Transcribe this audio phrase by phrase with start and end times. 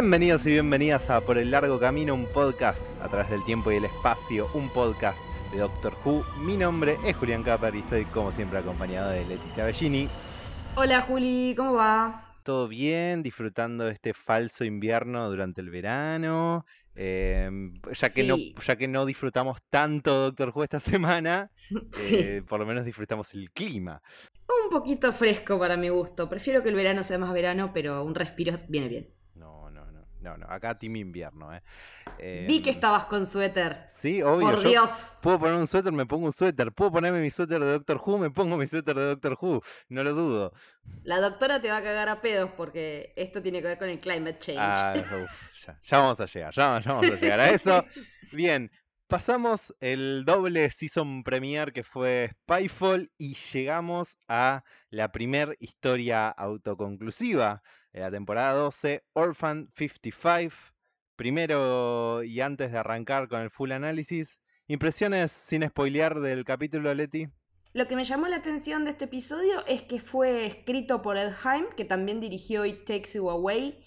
[0.00, 3.78] Bienvenidos y bienvenidas a Por el Largo Camino, un podcast a través del tiempo y
[3.78, 5.18] el espacio, un podcast
[5.50, 6.24] de Doctor Who.
[6.38, 10.08] Mi nombre es Julián Capper y estoy como siempre acompañado de Leticia Bellini.
[10.76, 12.32] Hola Juli, ¿cómo va?
[12.44, 16.64] Todo bien, disfrutando de este falso invierno durante el verano.
[16.94, 18.54] Em, ya, que no, Sí.
[18.64, 21.50] ya que no disfrutamos tanto Doctor Who esta semana,
[21.90, 24.00] Sí, eh, por lo menos disfrutamos el clima.
[24.64, 26.28] un poquito fresco para mi gusto.
[26.28, 29.17] Prefiero que el verano sea más verano, pero un respiro viene bien.
[30.20, 30.46] No, no.
[30.48, 31.62] Acá team invierno, ¿eh?
[32.46, 33.88] Vi que Em, estabas con suéter.
[34.00, 34.46] Sí, obvio.
[34.46, 35.16] Por yo Dios.
[35.22, 36.72] Puedo poner un suéter, me pongo un suéter.
[36.72, 39.62] Puedo ponerme mi suéter de Doctor Who, me pongo mi suéter de Doctor Who.
[39.88, 40.52] No lo dudo.
[41.02, 43.98] La doctora te va a cagar a pedos porque esto tiene que ver con el
[43.98, 44.58] climate change.
[44.60, 45.30] Ah, uf,
[45.66, 47.84] ya, ya vamos a llegar, ya, ya vamos a llegar a eso.
[48.32, 48.70] Bien,
[49.06, 57.62] pasamos el doble season premiere que fue Spyfall y llegamos a la primer historia autoconclusiva
[57.92, 60.54] la temporada 12, Orphan 55.
[61.16, 67.28] Primero y antes de arrancar con el full análisis, impresiones sin spoilear del capítulo, Leti.
[67.72, 71.32] Lo que me llamó la atención de este episodio es que fue escrito por Ed
[71.44, 73.84] Heim, que también dirigió It Takes You Away.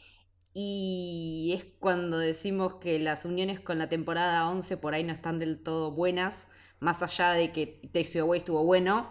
[0.54, 5.40] Y es cuando decimos que las uniones con la temporada 11 por ahí no están
[5.40, 6.48] del todo buenas,
[6.80, 9.10] más allá de que Takes You Away estuvo bueno.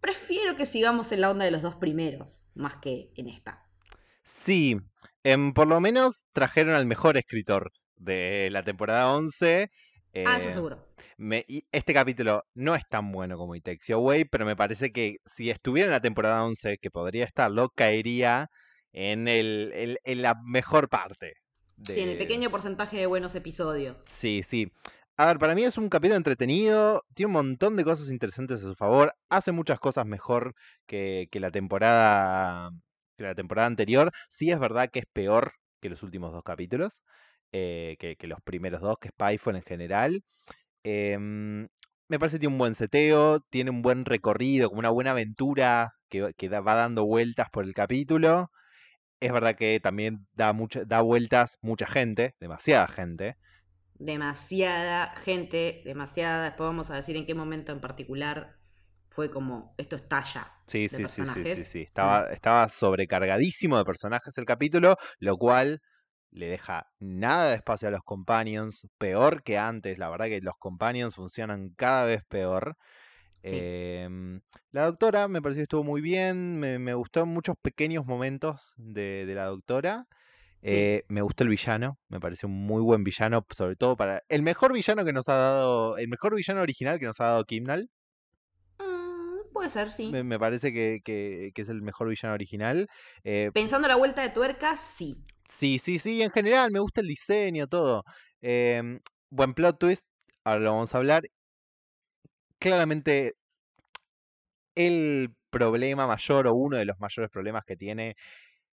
[0.00, 3.63] Prefiero que sigamos en la onda de los dos primeros, más que en esta.
[4.24, 4.76] Sí,
[5.22, 9.70] em, por lo menos trajeron al mejor escritor de la temporada 11.
[10.24, 10.78] Ah, eso eh, seguro.
[11.16, 14.56] me- y este capítulo no es tan bueno como It Takes You Away, pero me
[14.56, 18.48] parece que si estuviera en la temporada 11, que podría estarlo, caería
[18.92, 21.34] en, el, el- en la mejor parte.
[21.84, 23.96] Sí, en el pequeño porcentaje de buenos episodios.
[24.08, 24.70] Sí, sí.
[25.16, 28.66] A ver, para mí es un capítulo entretenido, tiene un montón de cosas interesantes a
[28.68, 30.54] su favor, hace muchas cosas mejor
[30.86, 32.70] que, que la temporada
[33.16, 34.12] que la temporada anterior.
[34.28, 37.02] Sí es verdad que es peor que los últimos dos capítulos,
[37.52, 40.24] eh, que, los primeros dos, que Spyfall en general.
[40.84, 41.68] Em,
[42.08, 45.94] me parece que tiene un buen seteo, tiene un buen recorrido, como una buena aventura
[46.08, 48.50] que, va- dando vueltas por el capítulo.
[49.20, 50.54] Es verdad que también da,
[50.86, 53.36] da vueltas mucha gente, demasiada gente.
[53.98, 56.44] Demasiada gente, demasiada.
[56.44, 58.56] Después vamos a decir en qué momento en particular
[59.14, 60.52] fue como esto estalla.
[60.66, 61.68] Sí, de sí, sí, sí, sí, personajes.
[61.68, 61.82] sí.
[61.82, 65.80] Estaba, estaba sobrecargadísimo de personajes el capítulo, lo cual
[66.32, 69.98] le deja nada de espacio a los companions, peor que antes.
[69.98, 72.76] La verdad que los companions funcionan cada vez peor.
[73.40, 73.56] Sí.
[73.56, 74.40] Em,
[74.72, 79.26] la doctora me pareció que estuvo muy bien, me, me gustó muchos pequeños momentos de,
[79.26, 80.06] de la doctora.
[80.62, 80.74] Sí.
[80.74, 84.42] Eh, me gustó el villano, me pareció un muy buen villano, sobre todo para el
[84.42, 87.90] mejor villano que nos ha dado, el mejor villano original que nos ha dado Kimnall.
[89.54, 90.10] Puede ser, sí.
[90.10, 92.88] Me, me parece que, que- que es el mejor villano original.
[93.22, 95.16] Eh, Pensando la vuelta de tuerca, sí.
[95.48, 98.02] sí, sí, sí, en general me gusta el diseño, todo.
[98.42, 99.00] Em,
[99.30, 100.04] buen plot twist,
[100.44, 101.22] ahora lo vamos a hablar.
[102.58, 103.34] Claramente
[104.74, 108.16] el problema mayor o uno de los mayores problemas que tiene,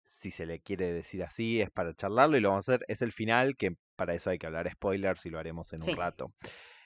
[0.06, 3.02] si se le quiere decir así, es para charlarlo y lo vamos a hacer, es
[3.02, 6.32] el final, que para eso hay que hablar spoilers y lo haremos en un rato.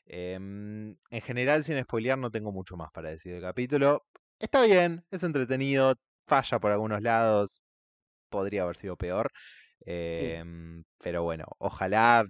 [0.07, 4.05] Em, en general, sin spoilear, no tengo mucho más para decir del capítulo.
[4.39, 5.95] Está bien, es entretenido,
[6.27, 7.63] falla por algunos lados,
[8.31, 9.33] podría haber sido peor.
[9.87, 12.25] em, pero bueno, ojalá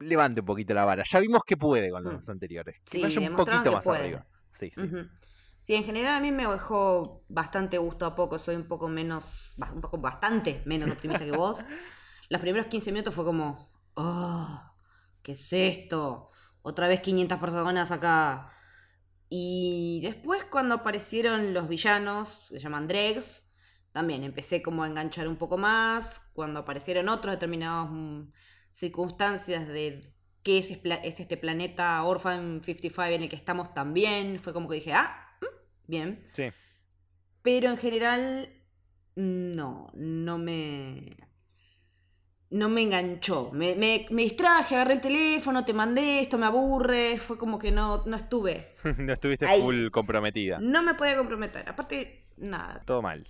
[0.00, 1.04] levante un poquito la vara.
[1.10, 2.18] Ya vimos que puede con los Mm.
[2.20, 2.76] dos anteriores.
[2.90, 4.00] Que Sí, vaya un poquito que más puede.
[4.00, 4.26] arriba.
[4.54, 4.92] Sí, sí.
[5.60, 8.38] Sí, en general a mí me dejó bastante gusto a poco.
[8.38, 11.66] Soy un poco menos, un poco bastante menos optimista que vos.
[12.30, 14.72] Los primeros 15 minutos fue como, oh,
[15.22, 16.30] ¿qué es esto?
[16.62, 18.52] Otra vez 500 personas acá.
[19.28, 23.44] Y después cuando aparecieron los villanos, se llaman Dregs,
[23.92, 26.20] también empecé como a enganchar un poco más.
[26.32, 28.32] Cuando aparecieron otros determinadas mm,
[28.72, 30.12] circunstancias de
[30.42, 34.76] qué es, es este planeta Orphan 55 en el que estamos también, fue como que
[34.76, 36.28] dije, ah, mm, bien.
[36.32, 36.44] Sí.
[37.42, 38.48] Pero en general,
[39.16, 41.16] no, no me.
[42.50, 43.50] No me enganchó.
[43.52, 47.18] Me, me, me distraje, agarré el teléfono, te mandé esto, me aburre.
[47.18, 48.74] Fue como que no, no estuve.
[48.98, 49.60] no estuviste Ahí.
[49.60, 50.58] full comprometida.
[50.60, 51.68] No me podía comprometer.
[51.68, 52.82] Aparte, nada.
[52.86, 53.26] Todo mal.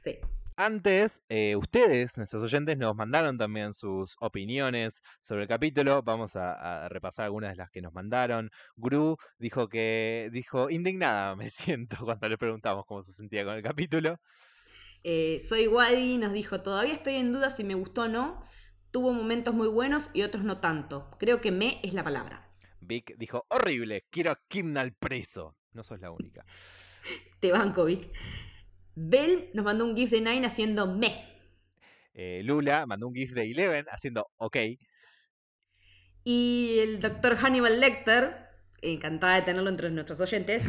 [0.00, 0.18] Sí.
[0.56, 6.02] Antes, eh, ustedes, nuestros oyentes, nos mandaron también sus opiniones sobre el capítulo.
[6.02, 8.50] Vamos a, a repasar algunas de las que nos mandaron.
[8.76, 13.62] Gru dijo que dijo indignada me siento cuando le preguntamos cómo se sentía con el
[13.62, 14.20] capítulo.
[15.04, 18.38] Eh, soy Wadi, nos dijo, todavía estoy en duda si me gustó o no.
[18.90, 21.10] Tuvo momentos muy buenos y otros no tanto.
[21.18, 22.48] Creo que me es la palabra.
[22.80, 25.56] Vic dijo horrible, quiero a Kimnal preso.
[25.72, 26.44] No sos la única.
[27.40, 28.10] Te banco, Vic.
[28.94, 31.12] Bell nos mandó un GIF de Nine haciendo me.
[32.14, 34.56] eh, Lula mandó un GIF de Eleven haciendo ok.
[36.24, 38.48] Y el doctor Hannibal Lecter,
[38.82, 40.62] encantada de tenerlo entre nuestros oyentes,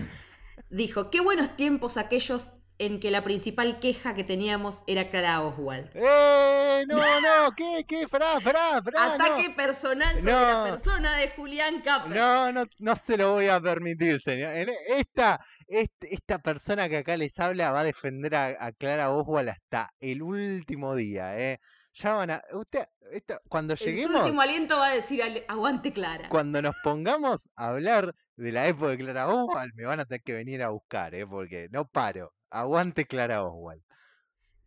[0.70, 5.90] dijo, qué buenos tiempos aquellos en que la principal queja que teníamos era Clara Oswald.
[5.94, 6.84] ¡Eh!
[6.88, 7.86] No, no, ¿qué?
[7.88, 8.08] ¿Qué?
[8.08, 9.14] Pará, pará, pará.
[9.16, 9.56] Ataque no.
[9.56, 10.42] personal sobre No.
[10.42, 12.16] la persona de Julián Capper.
[12.16, 14.52] No, no, no se lo voy a permitir, señor.
[14.88, 19.92] Esta, esta persona que acá les habla va a defender a, a Clara Oswald hasta
[20.00, 21.60] el último día, ¿eh?
[21.94, 22.42] Ya van a...
[22.52, 26.28] Usted, esta- cuando En su lleguemos, último aliento va a decir "Ale- aguante Clara.
[26.28, 30.22] cuando nos pongamos a hablar de la época de Clara Oswald, me van a tener
[30.22, 31.26] que venir a buscar, ¿eh?
[31.26, 32.34] Porque no paro.
[32.50, 33.82] Aguante Clara Oswald.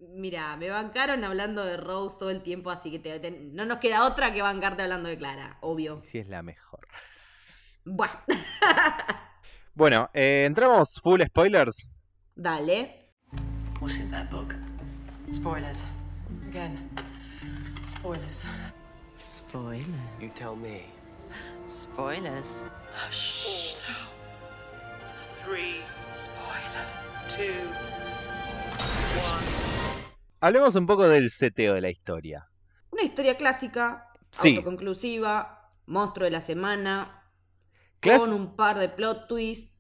[0.01, 3.79] Mira, me bancaron hablando de Rose todo el tiempo, así que te- te- no nos
[3.79, 6.03] queda otra que bancarte hablando de Clara, obvio.
[6.11, 6.87] Si es la mejor.
[7.85, 8.13] Bueno,
[9.75, 11.89] Bueno, eh, entramos full spoilers.
[12.37, 13.11] dale.
[13.81, 14.55] What's in that book?
[15.33, 15.85] Spoilers.
[16.51, 16.91] Again.
[17.85, 18.45] Spoilers.
[19.23, 19.85] Spoiler.
[20.21, 20.83] You tell me.
[21.67, 22.65] Spoilers.
[25.45, 25.81] Three,
[26.13, 27.18] Spoilers.
[30.41, 32.49] Hablemos un poco del seteo de la historia.
[32.91, 34.51] Una historia clásica, Sí.
[34.57, 37.25] autoconclusiva, monstruo de la semana,
[38.01, 39.73] Clas- con un par de plot twists.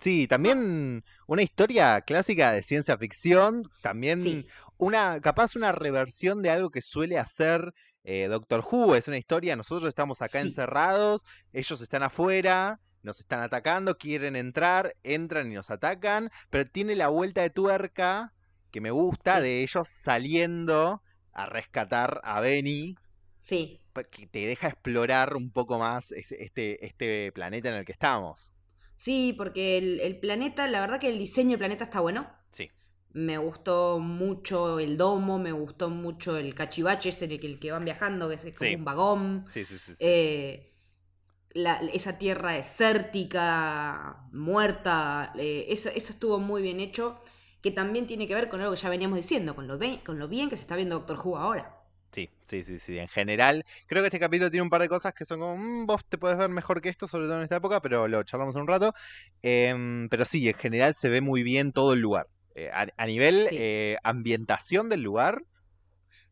[0.00, 4.46] Sí, también una historia clásica de ciencia ficción, también Sí.
[4.78, 7.72] una, capaz una reversión de algo que suele hacer
[8.06, 10.48] eh, Doctor Who, es una historia, nosotros estamos acá Sí.
[10.48, 11.24] encerrados,
[11.54, 17.08] ellos están afuera, nos están atacando, quieren entrar, entran y nos atacan, pero tiene la
[17.08, 18.32] vuelta de tuerca
[18.72, 19.42] que me gusta Sí.
[19.42, 21.02] de ellos saliendo
[21.32, 22.96] a rescatar a Benny,
[23.38, 23.80] Sí,
[24.10, 28.50] que te deja explorar un poco más este, este, este planeta en el que estamos.
[28.96, 32.30] sí, porque el, el planeta, la verdad que el diseño del planeta está bueno.
[32.52, 32.70] Sí.
[33.12, 37.58] Me gustó mucho el domo, me gustó mucho el cachivache ese en el que, el
[37.60, 38.76] que van viajando, que es como Sí.
[38.76, 39.46] un vagón.
[39.52, 39.82] Sí, sí, sí.
[39.86, 39.92] sí.
[39.98, 40.72] Eh,
[41.54, 47.20] la- esa tierra desértica, muerta, eh, eso, eso estuvo muy bien hecho,
[47.62, 50.18] que también tiene que ver con algo que ya veníamos diciendo, con lo, be- con
[50.18, 51.80] lo bien que se está viendo Doctor Who ahora.
[52.12, 52.96] Sí, sí, sí, sí.
[52.98, 55.86] En general, creo que este capítulo tiene un par de cosas que son como, "Mm,
[55.86, 58.54] vos te podés ver mejor que esto, sobre todo en esta época, pero lo charlamos
[58.54, 58.94] en un rato.
[59.42, 62.28] Em, pero sí, en general se ve muy bien todo el lugar.
[62.54, 63.56] Eh, a, a nivel Sí.
[63.56, 65.42] eh, ambientación del lugar,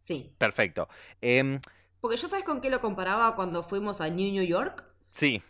[0.01, 0.37] Sí.
[0.39, 0.89] perfecto.
[1.21, 1.61] Em,
[2.01, 5.43] Porque yo sabes con qué lo comparaba cuando fuimos a New York, sí,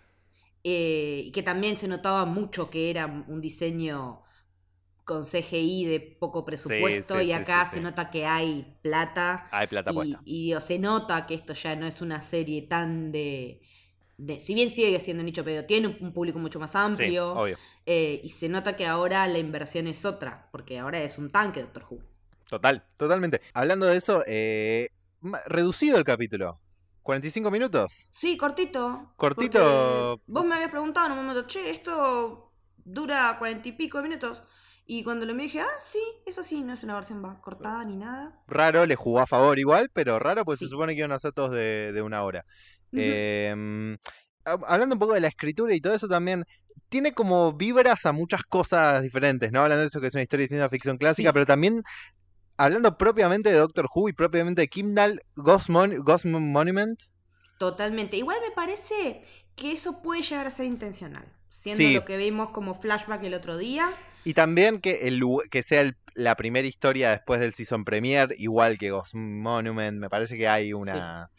[0.64, 4.22] Eh, y que también se notaba mucho que era un diseño
[5.04, 9.46] con CGI de poco presupuesto, sí, y acá sí, se nota que hay plata.
[9.50, 10.24] hay plata y, puesta.
[10.24, 13.62] y, se nota que esto ya no es una serie tan de,
[14.18, 17.42] de- si bien sigue siendo nicho, pero tiene un, un público mucho más amplio.
[17.42, 17.58] obvio.
[17.86, 21.62] eh, y se nota que ahora la inversión es otra, porque ahora es un tanque
[21.62, 22.00] Doctor Who.
[22.48, 23.40] Total, totalmente.
[23.54, 24.90] Hablando de eso, eh,
[25.46, 26.60] reducido el capítulo.
[27.02, 28.06] 45 minutos.
[28.10, 29.12] Sí, cortito.
[29.16, 30.20] Cortito.
[30.26, 34.42] Vos me habías preguntado en un momento, che, esto dura cuarenta y pico de minutos.
[34.84, 37.96] Y cuando lo me dije, ah, sí, eso sí, no es una versión cortada ni
[37.96, 38.42] nada.
[38.48, 41.32] Raro, le jugó a favor igual, pero raro, pues se supone que iban a ser
[41.32, 42.44] todos de, de una hora.
[42.90, 43.96] Em,
[44.44, 46.44] hab- hablando un poco de la escritura y todo eso también,
[46.88, 49.62] tiene como vibras a muchas cosas diferentes, ¿no?
[49.62, 51.32] Hablando de esto que es una historia de ciencia ficción clásica, Sí.
[51.32, 51.82] pero también
[52.64, 57.00] hablando propiamente de Doctor Who y propiamente de Kimdall, Ghost, Mon- Ghost Monument.
[57.58, 58.16] Totalmente.
[58.16, 59.22] Igual me parece
[59.56, 61.24] que eso puede llegar a ser intencional.
[61.48, 61.94] Siendo Sí.
[61.94, 63.92] lo que vimos como flashback el otro día.
[64.24, 68.78] Y también que, el, que sea el- la primera historia después del season premiere, igual
[68.78, 71.30] que Ghost Monument, me parece que hay una,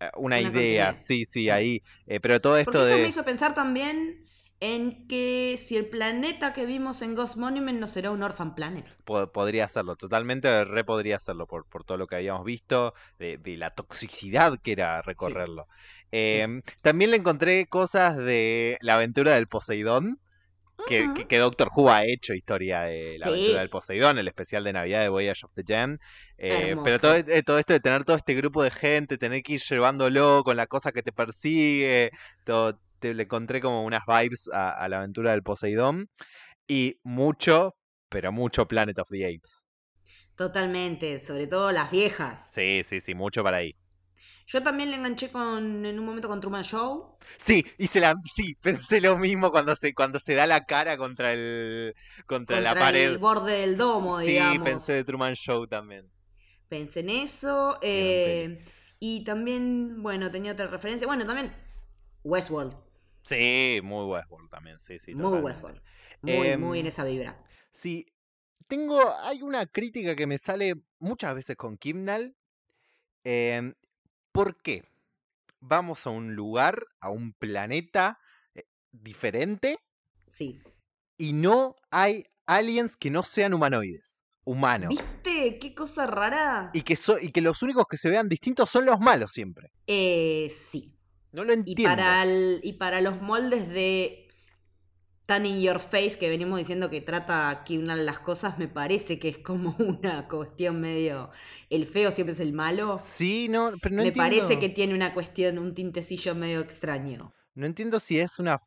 [0.00, 0.96] eh, una, Una idea, continuidad.
[0.96, 1.82] sí, sí, ahí.
[2.06, 3.02] Eh, pero todo Porque esto esto de...
[3.02, 4.24] me hizo pensar también
[4.70, 8.86] en que si el planeta que vimos en Ghost Monument no será un Orphan Planet.
[9.04, 13.38] Po- podría hacerlo, totalmente re podría hacerlo por, por todo lo que habíamos visto, de,
[13.38, 15.66] de la toxicidad que era recorrerlo.
[16.12, 20.18] Em, También le encontré cosas de la aventura del Poseidón,
[20.88, 23.32] que, que, que Doctor Who ha hecho historia de la Sí.
[23.32, 25.98] aventura del Poseidón, el especial de Navidad de Voyage of the Gem.
[26.38, 29.54] Eh, pero todo, eh, todo esto de tener todo este grupo de gente, tener que
[29.54, 32.10] ir llevándolo con la cosa que te persigue,
[32.44, 36.08] todo, te, le encontré como unas vibes a, a la aventura del Poseidón.
[36.68, 37.76] Y mucho,
[38.10, 39.64] pero mucho Planet of the Apes.
[40.36, 42.50] Totalmente, sobre todo las viejas.
[42.52, 43.74] Sí, sí, sí, mucho para ahí.
[44.46, 47.16] Yo también le enganché con en un momento con Truman Show.
[47.38, 51.32] Sí, hice la, sí, pensé lo mismo cuando se, cuando se da la cara contra
[51.32, 51.94] el,
[52.26, 53.10] contra, la pared.
[53.10, 54.64] el borde del domo, sí, digamos.
[54.64, 56.10] pensé de Truman Show también.
[56.68, 57.78] Pensé en eso.
[57.82, 58.64] eh,
[58.98, 61.06] y también, bueno, tenía otra referencia.
[61.06, 61.52] Bueno, también
[62.24, 62.76] Westworld.
[63.24, 65.14] Sí, muy Westworld también, sí, sí.
[65.14, 65.46] muy totalmente.
[65.46, 65.82] Westworld.
[66.22, 67.42] Muy, Em, muy en esa vibra.
[67.70, 68.06] Sí,
[68.68, 72.34] tengo, hay una crítica que me sale muchas veces con Kimnal.
[73.24, 73.74] em,
[74.32, 74.84] ¿Por qué?
[75.60, 78.18] Vamos a un lugar, a un planeta
[78.54, 79.78] eh, diferente
[80.26, 80.60] Sí.
[81.18, 84.88] y no hay aliens que no sean humanoides, humanos.
[84.88, 85.58] ¿Viste?
[85.60, 86.70] ¿Qué cosa rara?
[86.72, 89.70] Y que, so- y que los únicos que se vean distintos son los malos siempre.
[89.86, 90.92] Eh, sí.
[91.32, 91.84] No lo Y entiendo.
[91.84, 94.28] para, el- y para los moldes de
[95.26, 99.28] Tan in Your Face que venimos diciendo que trata Kimnal las cosas, me parece que
[99.28, 101.30] es como una cuestión medio.
[101.70, 103.00] El feo siempre es el malo.
[103.04, 104.18] Sí, no, pero no me entiendo.
[104.40, 107.32] parece que tiene una cuestión, un tintecillo medio extraño.
[107.54, 108.60] No entiendo si es una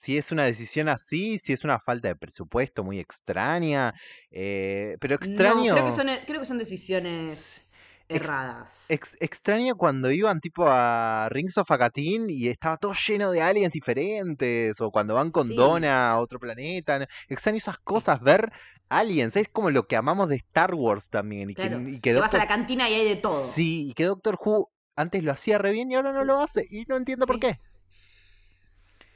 [0.00, 3.92] si es una decisión así, si es una falta de presupuesto muy extraña,
[4.30, 5.64] eh, pero extraño.
[5.64, 7.67] No, creo que son, creo que son decisiones
[8.08, 8.90] erradas.
[8.90, 13.72] ex- extraño cuando iban tipo a Rings of Akatin y estaba todo lleno de aliens
[13.72, 15.54] diferentes, o cuando van con Sí.
[15.56, 17.06] Donna a otro planeta.
[17.28, 18.50] Extraño esas cosas, ver
[18.88, 21.50] aliens, es como lo que amamos de Star Wars también.
[21.50, 23.46] Y que, Claro, y que que vas a la cantina y hay de todo.
[23.50, 26.26] Sí, y que Doctor Who antes lo hacía re bien y ahora no Sí.
[26.26, 26.66] lo hace.
[26.70, 27.60] Y no entiendo por qué.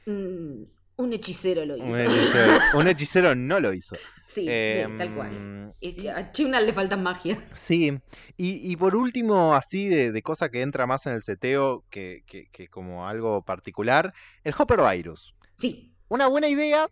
[0.05, 0.63] Mm,
[0.97, 1.97] un hechicero lo Un hizo.
[1.97, 3.95] hechicero, un hechicero no lo hizo.
[4.25, 5.33] Sí, de- tal cual.
[5.33, 5.73] Em,
[6.15, 7.43] A Chibnall le falta magia.
[7.55, 7.91] Sí,
[8.37, 12.23] y, y por último, así de, de cosa que entra más en el seteo que,
[12.27, 15.33] que, que como algo particular, el Hopper Virus.
[15.57, 16.87] Sí, Una buena idea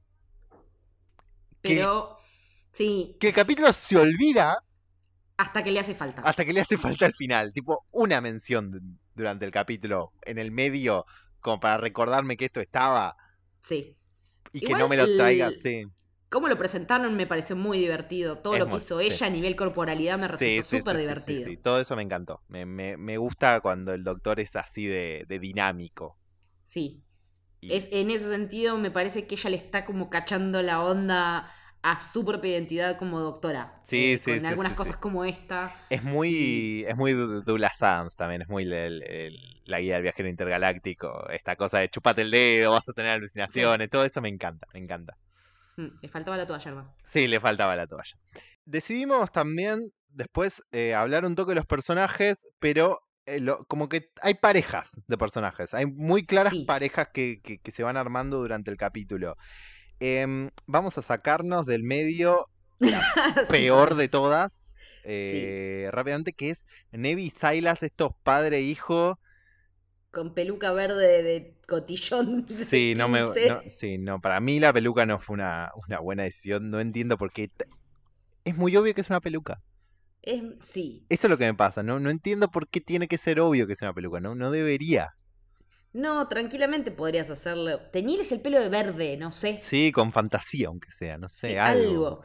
[1.62, 2.18] que, pero
[2.72, 4.64] sí, que el capítulo se olvida
[5.38, 6.22] hasta que le hace falta.
[6.24, 7.52] hasta que le hace falta al final.
[7.54, 11.06] Tipo, una mención durante el capítulo, en el medio,
[11.40, 13.16] como para recordarme que esto estaba
[13.62, 13.98] Sí.
[14.54, 15.48] y que no me lo traiga.
[15.48, 15.84] el- Sí,
[16.30, 18.38] Cómo lo presentaron me pareció muy divertido.
[18.38, 19.06] Todo Es lo que muy- hizo sí.
[19.08, 21.44] ella a nivel corporalidad me resultó súper sí, sí, sí, divertido.
[21.46, 22.42] sí, todo eso me encantó.
[22.48, 26.18] Me, me, me gusta cuando el doctor es así de, de dinámico.
[26.64, 27.04] Sí.
[27.60, 31.52] Y- Es, en ese sentido, me parece que ella le está como cachando la onda
[31.84, 33.82] a su propia identidad como doctora.
[33.86, 35.74] Sí, Eh, sí, Con sí, algunas sí, cosas como esta.
[35.90, 40.30] Es muy, es muy Douglas Adams también, es muy el- el- la guía del viajero
[40.30, 44.68] intergaláctico, esta cosa de chupate el dedo, vas a tener alucinaciones, todo eso me encanta,
[44.74, 45.18] me encanta.
[45.78, 46.88] Mm, le faltaba la toalla más.
[47.10, 48.14] Sí, le faltaba la toalla.
[48.66, 54.10] Decidimos también después eh, hablar un toque de los personajes, pero eh, lo- como que
[54.22, 58.72] hay parejas de personajes, hay muy claras parejas que, que- que se van armando durante
[58.72, 59.36] el capítulo.
[60.02, 62.48] Em, vamos a sacarnos del medio
[63.50, 64.64] peor de todas,
[65.04, 69.20] eh, rápidamente, que es Nevi y Silas, estos padre e hijo.
[70.12, 72.46] Con peluca verde de cotillón.
[72.48, 73.48] de Sí, no me, 15.
[73.48, 77.18] no, sí, no, para mí la peluca no fue una, una buena decisión, no entiendo
[77.18, 77.50] por qué.
[78.46, 79.62] Es muy obvio que es una peluca.
[80.24, 81.06] Es- sí.
[81.10, 83.68] Eso es lo que me pasa, no, no entiendo por qué tiene que ser obvio
[83.68, 85.10] que es una peluca, no, no debería.
[85.94, 87.80] No, tranquilamente podrías hacerlo.
[87.92, 89.60] Teñiles el pelo de verde, no sé.
[89.64, 91.90] Sí, con fantasía, aunque sea, no sé, Sí, algo.
[91.90, 92.24] algo.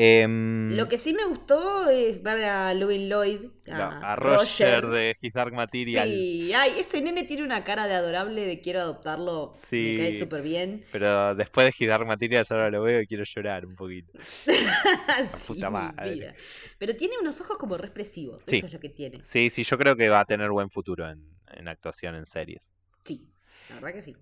[0.00, 5.16] Em, Lo que sí me gustó es ver a Louis Lloyd, a, a Roger, de
[5.20, 6.08] His Dark Material.
[6.08, 9.54] Sí, ay, ese nene tiene una cara de adorable de quiero adoptarlo.
[9.72, 10.18] Me cae Sí.
[10.20, 10.84] súper bien.
[10.92, 14.12] Pero después de His Dark Material ahora lo veo y quiero llorar un poquito.
[14.46, 16.36] Sí, puta madre.
[16.78, 18.58] Pero tiene unos ojos como re expresivos, Sí.
[18.58, 19.22] eso es lo que tiene.
[19.24, 22.70] Sí, sí, yo creo que va a tener buen futuro en, en actuación en series.
[23.08, 23.28] Sí,
[23.70, 24.16] la verdad que sí.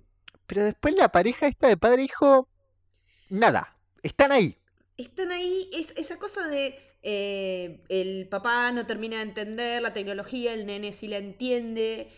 [0.46, 2.48] Pero después la pareja esta de padre e hijo,
[3.28, 4.56] nada, están ahí.
[4.96, 10.54] Están ahí, es esa cosa de eh, el papá no termina de entender la tecnología,
[10.54, 12.10] el nene sí la entiende,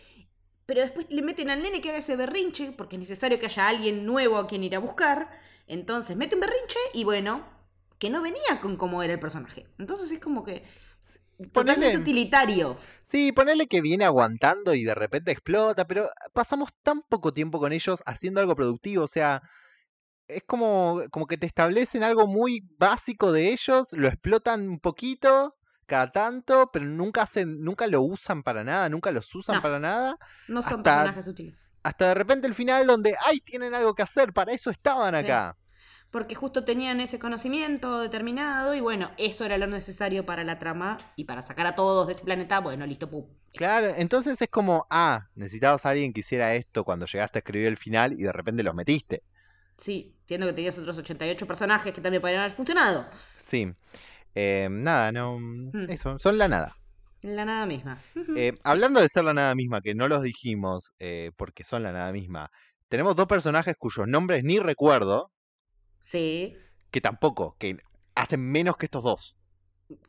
[0.65, 3.67] pero después le meten al nene que haga ese berrinche, porque es necesario que haya
[3.67, 5.29] alguien nuevo a quien ir a buscar,
[5.67, 7.45] entonces mete un berrinche y bueno,
[7.99, 9.67] que no venía con cómo era el personaje.
[9.77, 10.63] Entonces es como que
[11.53, 13.01] totalmente Ponele- utilitarios.
[13.05, 17.71] Sí, ponerle que viene aguantando y de repente explota, pero pasamos tan poco tiempo con
[17.71, 19.41] ellos haciendo algo productivo, o sea,
[20.27, 25.55] es como, como que te establecen algo muy básico de ellos, lo explotan un poquito
[25.87, 29.61] cada tanto, pero nunca hacen, nunca lo usan para nada, nunca los usan No.
[29.63, 30.17] para nada,
[30.47, 31.69] No son Hasta- personajes útiles.
[31.81, 35.55] hasta de repente el final donde, ay, tienen algo que hacer, para eso estaban acá.
[36.11, 40.97] Porque justo tenían ese conocimiento determinado y bueno, eso era lo necesario para la trama
[41.15, 43.25] y para sacar a todos de este planeta, bueno, listo, pum.
[43.53, 47.67] Claro, entonces es como, ah, necesitabas a alguien que hiciera esto cuando llegaste a escribir
[47.67, 49.23] el final y de repente los metiste.
[49.77, 53.07] Sí, siendo que tenías otros 88 personajes que también podrían haber funcionado.
[53.37, 53.71] Sí.
[54.35, 55.37] Eh, nada, no.
[55.39, 55.89] Hmm.
[55.89, 56.75] Eso, son la nada.
[57.21, 58.01] La nada misma.
[58.35, 61.91] Eh, hablando de ser la nada misma, que no los dijimos eh, porque son la
[61.91, 62.49] nada misma,
[62.87, 65.31] tenemos dos personajes cuyos nombres ni recuerdo,
[66.01, 66.55] Sí.
[66.91, 67.77] que tampoco, que
[68.15, 69.35] hacen menos que estos dos.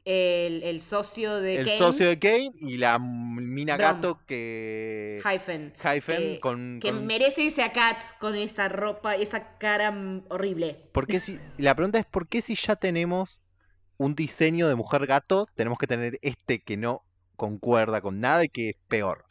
[0.04, 3.96] El, el socio de El Kane, socio de Kane y la mina Brom.
[3.96, 5.20] gato que.
[5.24, 5.72] Hyphen.
[5.82, 6.80] Hyphen con.
[6.82, 9.94] Que con- merece irse a Cats con esa ropa y esa cara
[10.28, 10.90] horrible.
[10.92, 11.38] ¿Por qué si...
[11.56, 13.40] La pregunta es: ¿por qué si ya tenemos
[13.96, 17.02] un diseño de mujer gato, tenemos que tener este que no
[17.36, 19.24] concuerda con nada y que es peor.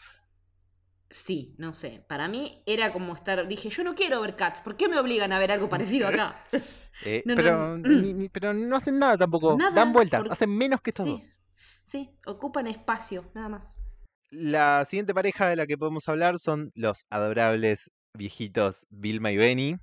[1.09, 2.03] Sí, no sé.
[2.07, 3.47] Para mí era como estar.
[3.47, 4.61] Dije, yo no quiero ver Cats.
[4.61, 6.43] ¿Por qué me obligan a ver algo parecido acá?
[7.05, 7.87] Eh, No, pero, no.
[7.87, 9.55] ni- ni- pero no hacen nada tampoco.
[9.57, 11.21] Nada, Dan vueltas, hacen menos que estos dos.
[11.21, 11.29] Sí,
[11.85, 13.77] sí, ocupan espacio, nada más.
[14.31, 19.75] La siguiente pareja de la que podemos hablar son los adorables viejitos Vilma y Benny.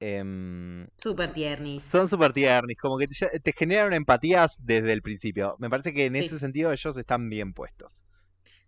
[0.00, 1.82] Em, Súper tiernis.
[1.82, 5.56] son super tiernis, como que te, te generan empatías desde el principio.
[5.58, 6.24] Me parece que en Sí.
[6.24, 7.92] ese sentido ellos están bien puestos.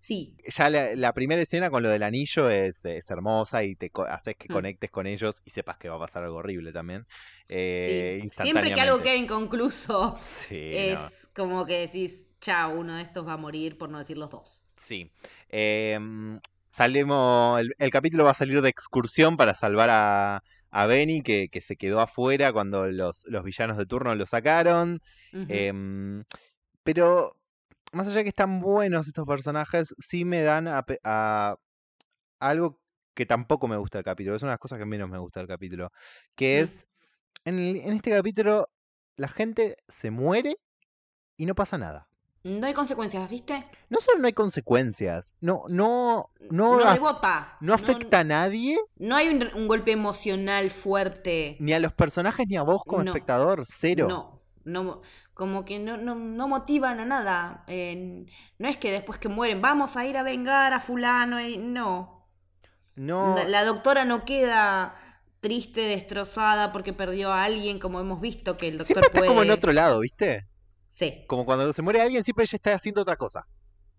[0.00, 3.90] Sí, Ya la, la primera escena con lo del anillo es, es hermosa y te
[4.08, 4.50] haces que Mm.
[4.50, 7.06] conectes con ellos y sepas que va a pasar algo horrible también.
[7.48, 8.30] eh, sí.
[8.30, 11.10] Siempre que algo queda inconcluso, Sí, es no.
[11.34, 14.62] como que decís, chao, uno de estos va a morir, por no decir los dos.
[14.76, 15.12] Sí.
[15.48, 16.40] Em,
[16.72, 21.48] salimos, el, el capítulo va a salir de excursión para salvar a, a Benny, que,
[21.50, 25.00] que se quedó afuera cuando los, los villanos de turno lo sacaron.
[25.46, 26.24] Em,
[26.84, 27.36] pero
[27.92, 30.84] más allá de que están buenos estos personajes, sí me dan a,
[32.38, 32.78] algo
[33.14, 34.36] que tampoco me gusta del capítulo.
[34.36, 35.90] Es una de las cosas que menos me gusta del capítulo.
[36.34, 36.86] Que es,
[37.44, 38.68] en, el- en este capítulo,
[39.16, 40.56] la gente se muere
[41.36, 42.06] y no pasa nada.
[42.42, 43.66] No hay consecuencias, ¿viste?
[43.90, 47.58] No solo no hay consecuencias, no, no, no, No rebota.
[47.60, 51.56] no afecta a nadie, No hay un, un golpe emocional fuerte.
[51.60, 53.10] ni a los personajes ni a vos como No.
[53.10, 54.06] espectador, cero.
[54.08, 55.02] No, no,
[55.40, 57.64] como que no, no, no motivan a nada.
[57.66, 58.26] Eh,
[58.58, 61.40] no es que después que mueren, vamos a ir a vengar a fulano.
[61.40, 62.28] y- no.
[62.94, 64.94] No, La, doctora no queda
[65.40, 69.28] triste, destrozada porque perdió a alguien, como hemos visto que el doctor siempre está puede...
[69.28, 70.46] como en otro lado, ¿viste?
[70.88, 73.46] Sí, Como cuando se muere alguien, siempre ella está haciendo otra cosa.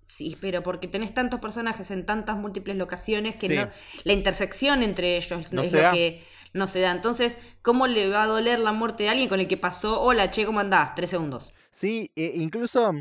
[0.06, 3.56] sí, pero porque tenés tantos personajes en tantas múltiples locaciones que Sí.
[3.56, 3.70] no,
[4.04, 5.92] la intersección entre ellos No es lo da.
[5.94, 6.92] que no se da.
[6.92, 10.32] Entonces, ¿cómo le va a doler la muerte de alguien con el que pasó, hola,
[10.32, 10.96] che, ¿cómo andás?
[10.96, 11.54] Tres segundos.
[11.72, 12.92] Sí, e- incluso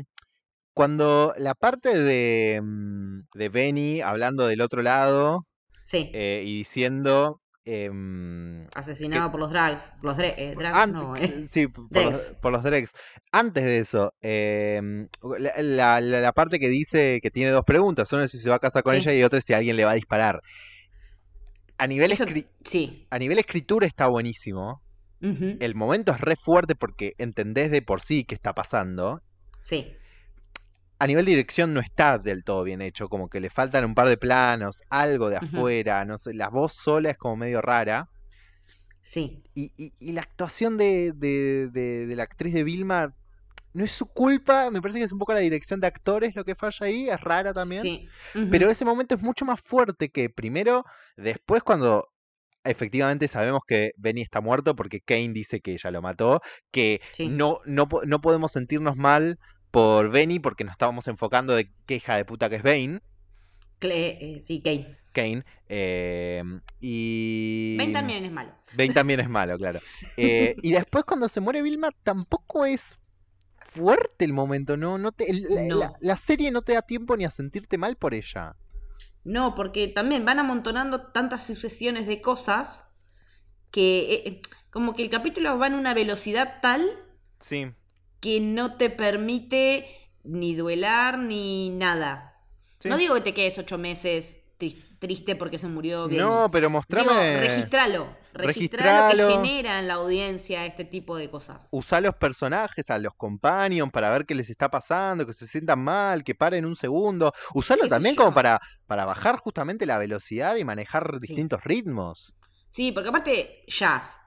[0.73, 5.45] cuando la parte de, mm, de Benny hablando del otro lado
[5.81, 6.09] Sí.
[6.13, 7.41] eh, y diciendo...
[7.65, 9.93] em, Asesinado por los drags.
[10.01, 11.47] Los dre- eh, drags, Ant- no, eh.
[11.51, 12.91] sí, por los, por los Dregs.
[13.31, 18.23] Antes de eso, em, la, la- la- parte que dice que tiene dos preguntas, una
[18.25, 19.01] es si se va a casar con Sí.
[19.01, 20.41] ella y otra es si alguien le va a disparar.
[21.81, 23.07] A nivel, Eso- escri- Sí.
[23.09, 24.83] a nivel escritura está buenísimo.
[25.19, 29.21] El momento es re fuerte porque entendés de por sí qué está pasando.
[29.61, 29.91] Sí.
[30.99, 34.07] A nivel dirección no está del todo bien hecho, como que le faltan un par
[34.09, 38.09] de planos, algo de afuera, no sé, la voz sola es como medio rara.
[39.01, 39.43] Sí.
[39.55, 43.15] Y, y- y la actuación de, de- de- de la actriz de Vilma
[43.73, 46.43] no es su culpa, me parece que es un poco la dirección de actores lo
[46.45, 47.81] que falla ahí, es rara también.
[47.81, 48.07] Sí.
[48.49, 50.85] Pero ese momento es mucho más fuerte que primero,
[51.17, 52.09] después cuando
[52.63, 57.27] efectivamente sabemos que Benny está muerto porque Kane dice que ella lo mató, que Sí.
[57.27, 59.39] no, no, no podemos sentirnos mal
[59.71, 62.99] por Benny porque nos estábamos enfocando de qué hija de puta que es Bane,
[63.79, 64.95] Cle- eh, sí, Kane.
[65.11, 66.43] Kane, eh,
[66.79, 67.75] y...
[67.79, 68.51] Bane también es malo.
[68.77, 69.79] Bane también es malo, claro.
[70.17, 72.95] Eh, y después cuando se muere Vilma tampoco es
[73.71, 74.97] fuerte el momento, ¿no?
[74.97, 75.75] no te, la, No.
[75.75, 78.55] la- la serie no te da tiempo ni a sentirte mal por ella.
[79.23, 82.89] No, porque también van amontonando tantas sucesiones de cosas
[83.71, 86.81] que eh, eh, como que el capítulo va en una velocidad tal
[87.39, 87.73] Sí,
[88.19, 89.87] que no te permite
[90.23, 92.39] ni duelar ni nada.
[92.79, 92.89] sí.
[92.89, 96.23] No digo que te quedes ocho meses tri- triste porque se murió bien.
[96.23, 97.33] No, pero Digo, mostrame...
[97.33, 98.15] registralo.
[98.33, 99.27] Registralo Registralo.
[99.41, 101.67] que genera en la audiencia este tipo de cosas.
[101.71, 105.79] Usar los personajes, a los companions, para ver qué les está pasando, que se sientan
[105.83, 107.33] mal, que paren un segundo.
[107.53, 111.27] Usarlo ¿Qué sé también como para, para bajar justamente la velocidad y manejar Sí.
[111.27, 112.33] distintos ritmos.
[112.69, 114.19] Sí, porque aparte Jazz,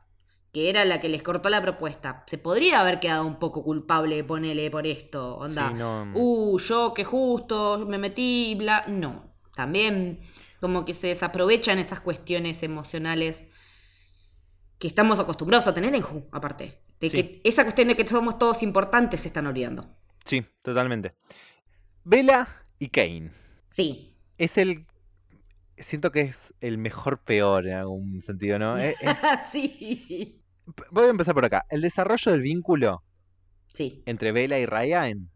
[0.53, 4.23] que era la que les cortó la propuesta, se podría haber quedado un poco culpable,
[4.23, 5.69] ponele por esto, onda.
[5.69, 8.85] Sí, no- Uh, yo que justo me metí, bla.
[8.87, 9.35] No.
[9.57, 10.21] También
[10.61, 13.49] como que se desaprovechan esas cuestiones emocionales
[14.79, 16.81] que estamos acostumbrados a tener en Who, aparte.
[17.01, 17.17] De Sí.
[17.17, 19.89] que esa cuestión de que somos todos importantes se están olvidando.
[20.25, 21.15] Sí, totalmente.
[22.05, 23.31] Bella y Kane.
[23.71, 24.17] Sí.
[24.39, 24.87] Es el...
[25.77, 28.79] Siento que es el mejor peor en algún sentido, ¿no?
[28.79, 29.07] Eh, eh,
[29.53, 30.43] sí.
[30.91, 31.67] Voy a empezar por acá.
[31.69, 33.03] El desarrollo del vínculo
[33.73, 34.03] Sí.
[34.07, 35.29] entre Bella y Ryan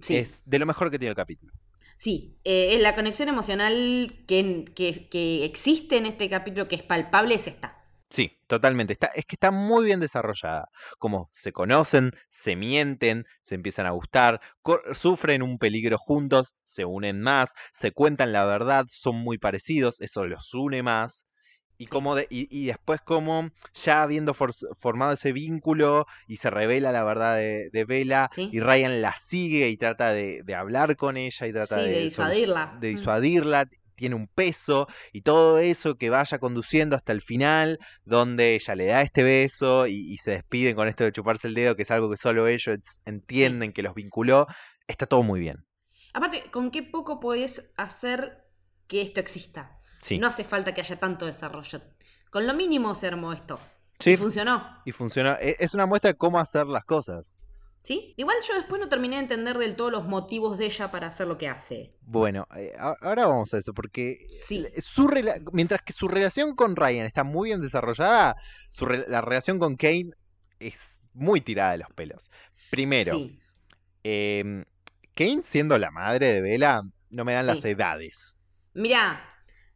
[0.00, 0.16] Sí.
[0.16, 1.52] es de lo mejor que tiene el capítulo.
[1.96, 7.34] Sí, eh, la conexión emocional que, que, que existe en este capítulo, que es palpable,
[7.34, 7.75] es esta.
[8.10, 8.92] Sí, totalmente.
[8.92, 10.68] Está, es que está muy bien desarrollada.
[10.98, 14.40] Como se conocen, se mienten, se empiezan a gustar,
[14.94, 20.24] sufren un peligro juntos, se unen más, se cuentan la verdad, son muy parecidos, eso
[20.26, 21.26] los une más.
[21.78, 26.48] Y, como de, y, y después como ya habiendo for- formado ese vínculo y se
[26.48, 28.48] revela la verdad de, de Bella Sí.
[28.50, 32.04] y Ryan la sigue y trata de, de hablar con ella y trata Sí, de
[32.04, 32.78] disuadirla.
[32.80, 32.92] de Mm.
[33.96, 38.86] Tiene un peso y todo eso que vaya conduciendo hasta el final donde ella le
[38.86, 41.90] da este beso y, y se despiden con esto de chuparse el dedo que es
[41.90, 44.46] algo que solo ellos entienden que los vinculó,
[44.86, 45.64] está todo muy bien.
[46.14, 48.44] Aparte, ¿con qué poco podés hacer
[48.86, 49.78] que esto exista?
[50.00, 51.80] Sí, No hace falta que haya tanto desarrollo.
[52.30, 53.58] Con lo mínimo se armó esto.
[54.00, 54.82] sí, Y funcionó.
[54.84, 55.36] y funciona.
[55.40, 57.35] e- Es una muestra de cómo hacer las cosas.
[57.86, 58.14] ¿Sí?
[58.16, 61.28] Igual yo después no terminé de entender del todo los motivos de ella para hacer
[61.28, 61.94] lo que hace.
[62.00, 64.66] Bueno, eh, ahora vamos a eso, porque Sí.
[64.82, 65.08] su
[65.52, 68.34] mientras que su relación con Ryan está muy bien desarrollada,
[68.70, 70.10] su re- la relación con Kane
[70.58, 72.28] es muy tirada de los pelos.
[72.70, 73.38] Primero, Sí.
[74.02, 74.64] em,
[75.14, 78.34] Kane siendo la madre de Bella, no me dan las edades.
[78.74, 79.32] Mirá,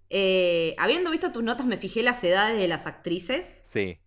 [0.08, 3.60] eh, habiendo visto tus notas, me fijé las edades de las actrices.
[3.72, 3.99] Sí,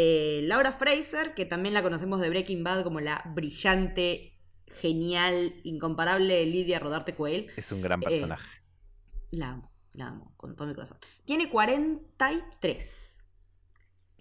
[0.00, 4.38] Eh, Laura Fraser, que también la conocemos de Breaking Bad como la brillante,
[4.80, 7.50] genial, incomparable Lidia Rodarte Coel.
[7.56, 8.48] es un gran Eh, personaje.
[9.32, 10.98] La amo, la amo, con todo mi corazón.
[11.24, 13.16] Tiene 43.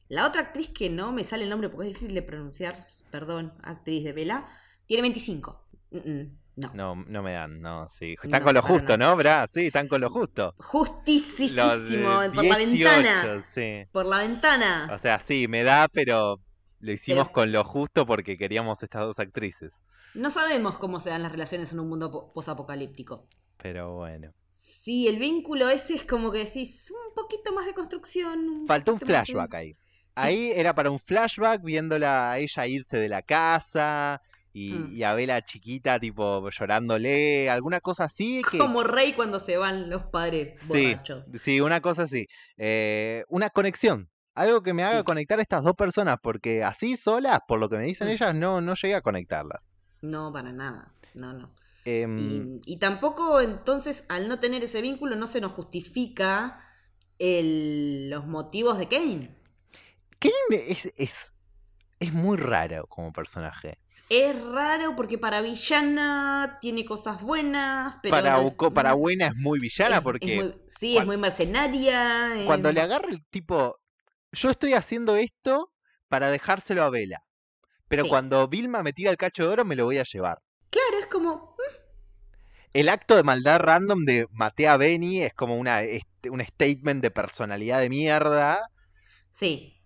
[0.10, 3.54] La otra actriz que no me sale el nombre porque es difícil de pronunciar, perdón,
[3.62, 4.48] actriz de Vela,
[4.88, 5.64] tiene 25.
[5.92, 6.72] Mm, mm, no.
[6.74, 8.14] No, no me dan, no, sí.
[8.22, 8.98] Están No, con lo justo.
[8.98, 9.48] ¿no, Bra?
[9.52, 10.54] Sí, están con lo justo.
[10.58, 13.42] De por la 18, ventana.
[13.44, 13.86] sí.
[13.92, 14.90] Por la ventana.
[14.94, 16.40] O sea, sí, me da, pero
[16.80, 19.72] lo hicimos Pero- con lo justo porque queríamos estas dos actrices.
[20.14, 23.28] No sabemos cómo se dan las relaciones en un mundo po- posapocalíptico.
[23.62, 24.34] Pero bueno.
[24.60, 28.66] Sí, el vínculo ese es como que decís un poquito más de construcción.
[28.68, 29.76] Faltó un de- flashback ahí.
[30.16, 34.22] Ahí era para un flashback viéndola a ella irse de la casa
[34.58, 34.96] y, Mm.
[34.98, 38.42] y a Bella chiquita, tipo llorándole, alguna cosa así.
[38.50, 38.58] Que...
[38.58, 41.26] Como rey cuando se van los padres Sí, borrachos.
[41.42, 42.28] sí, una cosa así.
[42.58, 44.10] Eh, una conexión.
[44.34, 45.04] Algo que me haga Sí.
[45.06, 48.12] conectar a estas dos personas, porque así solas, por lo que me dicen Mm.
[48.12, 49.74] ellas, no, no llegué a conectarlas.
[50.02, 50.94] No, para nada.
[51.14, 51.52] No, no.
[51.86, 52.18] Em,
[52.66, 56.60] Y, y tampoco, entonces, al no tener ese vínculo, no se nos justifica
[57.20, 59.36] el- los motivos de Kane.
[60.20, 61.34] Kane es, es,
[62.00, 63.80] es muy raro como personaje.
[64.10, 68.12] Es raro porque para villana tiene cosas buenas, pero.
[68.12, 72.34] para, no- para buena es muy villana es- es porque muy- sí, es muy mercenaria.
[72.46, 73.80] cuando eh, le agarra el tipo,
[74.32, 75.72] yo estoy haciendo esto
[76.08, 77.22] para dejárselo a Vela.
[77.88, 78.10] Pero Sí.
[78.10, 80.40] cuando Vilma me tira el cacho de oro, me lo voy a llevar.
[80.70, 81.56] Claro, es como.
[82.74, 87.02] El acto de maldad random de maté a Benny es como una, este, un statement
[87.02, 88.70] de personalidad de mierda.
[89.30, 89.77] Sí.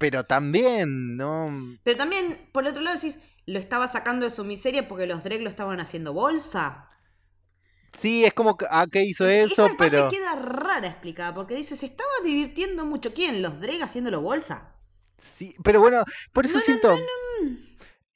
[0.00, 1.78] Pero también, ¿no?
[1.84, 5.42] Pero también, por otro lado, decís, lo estaba sacando de su miseria porque los Dreg
[5.42, 6.88] lo estaban haciendo bolsa.
[7.92, 10.08] Sí, es como que, ah, que hizo Esa eso, parte pero...
[10.08, 13.12] queda rara explicada porque dice, se estaba divirtiendo mucho.
[13.14, 13.42] ¿Quién?
[13.42, 14.76] ¿Los Dreg haciéndolo bolsa?
[15.38, 16.96] Sí, pero bueno, por eso No, no, siento...
[17.42, 17.56] Mm.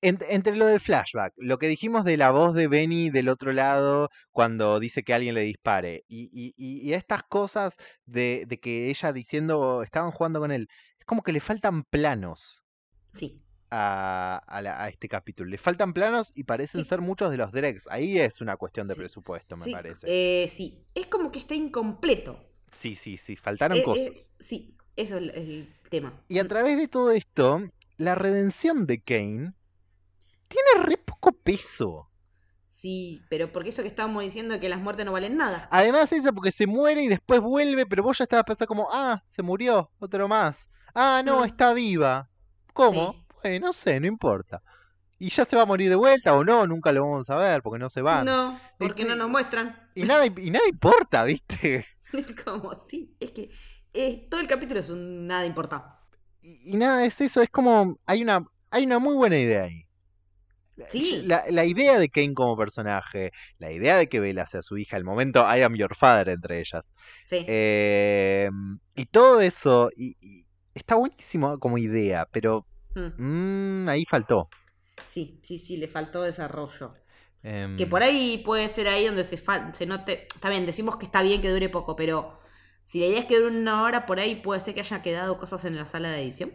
[0.02, 3.52] En- entre lo del flashback, lo que dijimos de la voz de Benny del otro
[3.54, 8.58] lado cuando dice que alguien le dispare, y, y- y- y estas cosas de, de
[8.60, 10.68] que ella diciendo estaban jugando con él,
[11.04, 12.40] es como que le faltan planos
[13.12, 13.42] Sí.
[13.70, 15.50] a, a la- a este capítulo.
[15.50, 16.88] Le faltan planos y parecen Sí.
[16.88, 17.86] ser muchos de los Dregs.
[17.90, 20.06] Ahí es una cuestión de Sí, presupuesto, me parece.
[20.08, 22.38] eh, sí, es como que está incompleto.
[22.72, 24.02] Sí, sí, sí, faltaron Eh, cosas.
[24.06, 26.14] eh, sí, eso es el, tema.
[26.28, 27.60] Y a través de todo esto,
[27.98, 29.52] la redención de Kane
[30.48, 32.08] tiene re poco peso.
[32.66, 35.68] Sí, pero porque eso que estábamos diciendo que las muertes no valen nada.
[35.70, 39.22] Además eso porque se muere y después vuelve, pero vos ya estabas pensando como, ah,
[39.26, 40.66] se murió, otro más.
[40.94, 41.44] Ah, no, Mm.
[41.44, 42.28] está viva.
[42.72, 43.12] ¿Cómo?
[43.12, 43.18] Sí.
[43.42, 44.62] Bueno, no sé, no importa.
[45.18, 47.62] Y ya se va a morir de vuelta o no, nunca lo vamos a ver
[47.62, 48.24] porque no se van.
[48.24, 49.78] No, porque Este- no nos muestran.
[49.94, 51.86] Y nada, y nada importa, ¿viste?
[52.44, 53.50] como sí, es que
[54.30, 56.00] todo el capítulo es un nada importa.
[56.42, 59.82] Y, y nada, es eso, es como, hay una, hay una muy buena idea ahí.
[60.88, 61.22] Sí.
[61.24, 64.96] La, la idea de Kane como personaje, la idea de que Bella sea su hija,
[64.96, 66.90] el momento I am your father entre ellas.
[67.24, 67.44] Sí.
[67.46, 68.50] Eh,
[68.96, 70.43] y todo eso, y, y
[70.74, 74.48] está buenísimo como idea, pero Mm, mm, ahí faltó.
[75.08, 76.94] Sí, sí, sí, le faltó desarrollo.
[77.42, 79.36] Em, Que por ahí puede ser ahí donde se,
[79.72, 80.26] se note.
[80.34, 82.38] Está bien, decimos que está bien que dure poco, pero
[82.84, 85.38] si la idea es que dure una hora, por ahí puede ser que haya quedado
[85.38, 86.52] cosas en la sala de edición.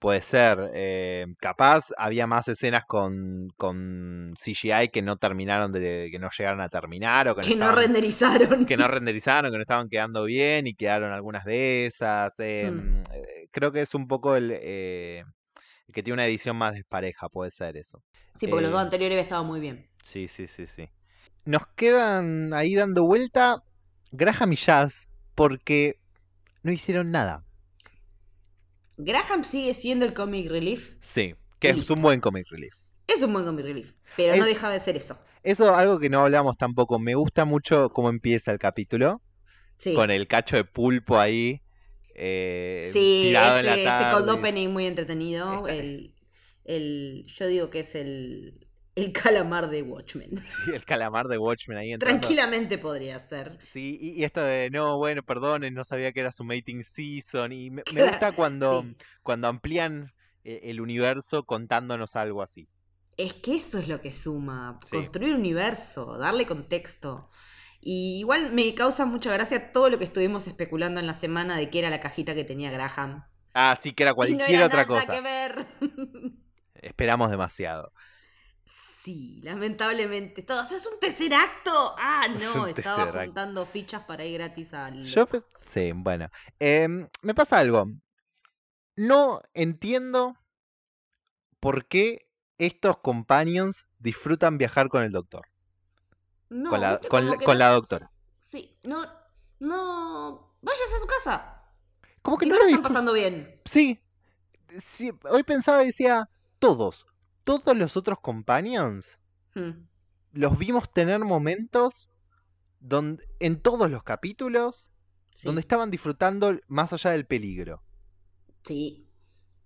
[0.00, 6.18] Puede ser, eh, capaz había más escenas con, con CGI que no terminaron de, que
[6.18, 8.64] no llegaron a terminar o que no, Que no estaban- renderizaron.
[8.66, 12.32] que no renderizaron, que no estaban quedando bien y quedaron algunas de esas.
[12.38, 15.22] em, eh, creo que es un poco el, eh,
[15.86, 18.02] el que tiene una edición más despareja, puede ser eso.
[18.36, 19.86] Sí, porque los dos anteriores había estado muy bien.
[20.02, 20.88] Sí, sí, sí, sí.
[21.44, 23.62] Nos quedan ahí dando vuelta
[24.12, 25.96] Graham y Jazz, porque
[26.62, 27.44] no hicieron nada.
[29.04, 30.94] Graham sigue siendo el comic relief.
[31.00, 32.74] Sí, que es un buen comic relief.
[33.06, 35.18] Es un buen comic relief, pero no Es- deja de ser eso.
[35.42, 36.98] Eso algo que no hablamos tampoco.
[36.98, 39.22] Me gusta mucho cómo empieza el capítulo.
[39.78, 41.62] Sí, Con el cacho de pulpo ahí.
[42.14, 45.66] eh, sí tirado en la ese, ese cold opening muy entretenido.
[45.66, 46.12] El,
[46.64, 48.66] el, yo digo que es el,
[49.00, 50.30] el calamar de Watchmen.
[50.64, 52.28] Sí, el calamar de Watchmen ahí entrando.
[52.28, 53.58] Tranquilamente podría ser.
[53.72, 57.52] Sí, y, y esto de, no, bueno, perdonen, no sabía que era su mating season.
[57.52, 58.96] Y me, gusta cuando, sí.
[59.22, 60.12] cuando amplían
[60.44, 62.68] eh, el universo contándonos algo así.
[63.16, 64.90] Es que eso es lo que suma, Sí.
[64.96, 67.28] construir universo, darle contexto.
[67.80, 71.70] Y igual me causa mucha gracia todo lo que estuvimos especulando en la semana de
[71.70, 73.24] que era la cajita que tenía Graham.
[73.54, 75.06] Ah, sí, que era y no cualquier era otra nada cosa.
[75.06, 75.66] que ver.
[76.74, 77.92] Esperamos demasiado.
[78.70, 80.42] Sí, lamentablemente.
[80.42, 81.94] Todos, ¿es un tercer acto?
[81.98, 83.18] Ah, no, estaba acto.
[83.20, 85.04] juntando fichas para ir gratis al...
[85.04, 86.28] Yo, pe- sí, bueno.
[86.58, 87.86] Em, me pasa algo.
[88.96, 90.36] No entiendo
[91.60, 92.26] por qué
[92.58, 95.46] estos companions disfrutan viajar con el doctor.
[96.48, 97.08] No, con la, ¿viste?
[97.08, 98.10] con Como la- que con no- la doctora.
[98.38, 99.06] Sí, no,
[99.60, 100.54] no...
[100.62, 101.62] Vayas a su casa.
[102.22, 103.60] Como que Si no no lo están pasando bien.
[103.64, 103.98] Sí,
[104.84, 106.28] sí, hoy pensaba y decía,
[106.58, 107.06] todos,
[107.44, 109.18] todos los otros companions
[109.54, 109.88] Hmm.
[110.32, 112.10] los vimos tener momentos
[112.80, 114.90] donde, en todos los capítulos
[115.34, 115.48] Sí.
[115.48, 117.82] donde estaban disfrutando más allá del peligro.
[118.64, 119.06] Sí.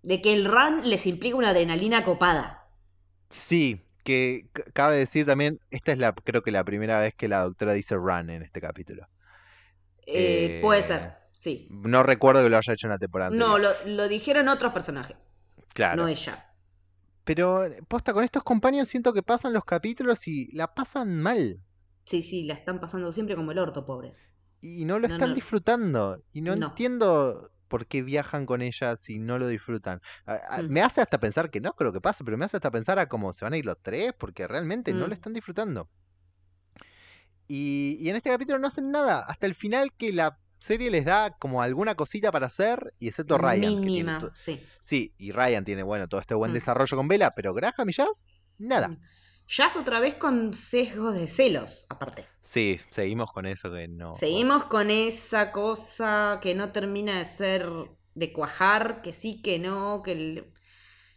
[0.02, 2.68] De que el run les implica una adrenalina copada.
[3.30, 7.42] Sí, que cabe decir también, esta es la, creo que la primera vez que la
[7.44, 9.08] doctora dice run en este capítulo.
[10.06, 11.66] Eh, Eh, Puede ser, sí.
[11.70, 15.16] No recuerdo que lo haya hecho en la temporada No, lo, lo dijeron otros personajes,
[15.72, 16.02] claro.
[16.02, 16.53] no ella.
[17.24, 21.60] Pero eh, posta, con estos compañeros siento que pasan los capítulos y la pasan mal.
[22.04, 24.26] Sí, sí, la están pasando siempre como el orto, pobres.
[24.60, 25.34] Y no lo No, están no.
[25.34, 26.22] disfrutando.
[26.32, 26.66] Y no, No.
[26.68, 30.00] entiendo por qué viajan con ella si no lo disfrutan.
[30.26, 30.68] A- a- Mm.
[30.68, 33.08] Me hace hasta pensar que no creo que pase, pero me hace hasta pensar a
[33.08, 35.08] cómo se van a ir los tres, porque realmente no Mm.
[35.08, 35.88] lo están disfrutando.
[37.46, 39.20] Y, y en este capítulo no hacen nada.
[39.20, 43.38] Hasta el final que la serie les da como alguna cosita para hacer, y excepto
[43.38, 43.60] Ryan.
[43.80, 44.60] Mínima, sí.
[44.80, 46.54] Sí, y Ryan tiene, bueno, todo este buen Mm.
[46.54, 48.26] desarrollo con Vela, pero Graham y Jazz,
[48.58, 48.88] nada.
[48.88, 49.00] Mm.
[49.46, 52.26] Jazz otra vez con sesgos de celos, aparte.
[52.42, 54.14] Sí, seguimos con eso que no.
[54.14, 57.68] Seguimos con esa cosa que no termina de ser
[58.14, 60.52] de cuajar, que sí, que no, que el-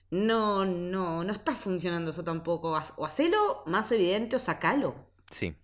[0.10, 2.78] no, no, no está funcionando eso tampoco.
[2.98, 4.96] O hacelo más evidente o sacalo.
[5.32, 5.56] Sí,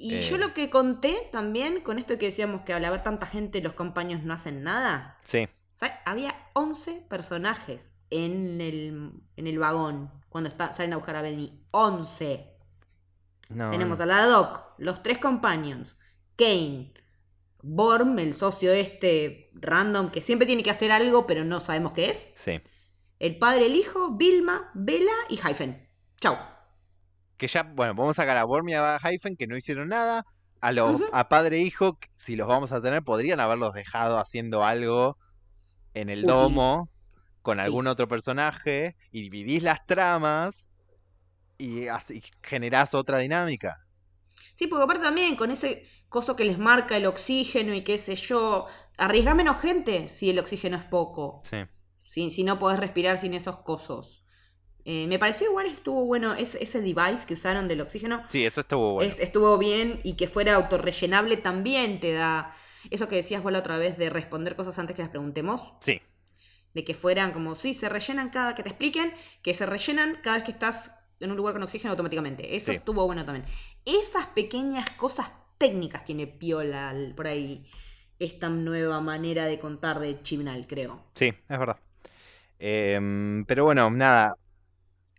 [0.00, 0.38] Y yo Eh.
[0.38, 4.22] lo que conté también con esto que decíamos que al haber tanta gente los compañeros
[4.24, 5.18] no hacen nada.
[5.24, 5.48] sí.
[5.72, 5.94] ¿sabes?
[6.06, 11.62] Había 11 personajes en el, en el vagón cuando está- salen a buscar a Benny.
[11.70, 12.50] 11.
[13.48, 15.96] No, Tenemos a la Doc, los tres companions,
[16.36, 16.92] Kane,
[17.62, 22.10] Borm, el socio este random que siempre tiene que hacer algo pero no sabemos qué
[22.10, 22.26] es.
[22.44, 22.60] Sí.
[23.20, 25.88] El padre, el hijo, Vilma, Bella y Hyphen.
[26.20, 26.36] Chau.
[27.38, 30.24] Que ya, bueno, vamos a sacar a Worm y a Hyphen que no hicieron nada.
[30.60, 34.64] A los a padre e hijo, si los vamos a tener, podrían haberlos dejado haciendo
[34.64, 35.16] algo
[35.94, 36.88] en el domo
[37.42, 37.64] con Sí.
[37.64, 40.66] algún otro personaje y dividís las tramas
[41.58, 43.78] y así generás otra dinámica.
[44.54, 48.16] Sí, porque aparte también con ese coso que les marca el oxígeno y qué sé
[48.16, 51.42] yo, arriesga menos gente si el oxígeno es poco.
[51.44, 51.58] Sí.
[52.08, 54.24] Si, si no podés respirar sin esos cosos.
[54.90, 58.22] Eh, me pareció igual estuvo bueno ese, ese device que usaron del oxígeno.
[58.30, 59.10] Sí, eso estuvo bueno.
[59.10, 62.54] Es- estuvo bien y que fuera autorrellenable también te da
[62.90, 65.60] eso que decías vos la otra vez de responder cosas antes que las preguntemos.
[65.80, 66.00] Sí,
[66.74, 70.36] De que fueran como, sí, se rellenan cada que te expliquen, que se rellenan cada
[70.36, 72.56] vez que estás en un lugar con oxígeno automáticamente.
[72.56, 72.78] Eso Sí.
[72.78, 73.44] estuvo bueno también.
[73.84, 77.66] Esas pequeñas cosas técnicas tiene Piola por ahí
[78.18, 81.02] esta nueva manera de contar de Chibnall, creo.
[81.14, 81.78] sí, es verdad.
[82.58, 84.36] Em, pero bueno, nada.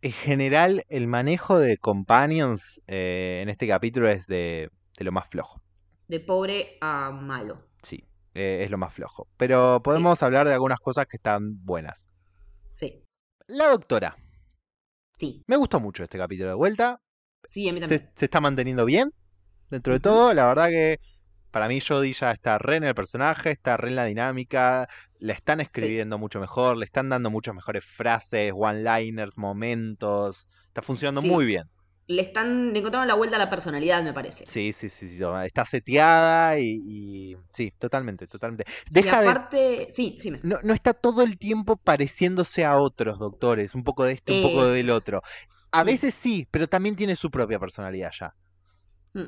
[0.02, 5.28] En general, el manejo de companions eh, en este capítulo es de, de lo más
[5.30, 5.62] flojo.
[6.08, 7.68] De pobre a malo.
[7.84, 9.28] Sí, eh, es lo más flojo.
[9.38, 12.06] Pero podemos hablar de algunas cosas que están buenas.
[12.74, 13.04] Sí,
[13.48, 14.16] La doctora.
[15.18, 17.02] sí, Me gustó mucho este capítulo de vuelta.
[17.44, 18.02] sí, a mí también.
[18.02, 19.12] Se, se está manteniendo bien
[19.70, 20.34] dentro de todo.
[20.34, 21.00] La verdad que
[21.52, 24.88] para mí Jodie ya está re en el personaje, está re en la dinámica.
[25.20, 30.48] La están escribiendo mucho mejor, le están dando muchas mejores frases, one-liners, momentos.
[30.68, 31.30] Está funcionando Sí.
[31.30, 31.64] muy bien.
[32.08, 34.48] Le están le encontraron la vuelta a la personalidad, me parece.
[34.48, 38.66] Sí, sí, sí, sí, está seteada y, y- sí, totalmente, totalmente.
[38.90, 42.80] y Deja de aparte, sí, sí, me- no, no está todo el tiempo pareciéndose a
[42.80, 45.22] otros doctores, un poco de este, un poco del otro.
[45.72, 48.34] A veces sí, pero también tiene su propia personalidad ya.
[49.14, 49.28] Mm.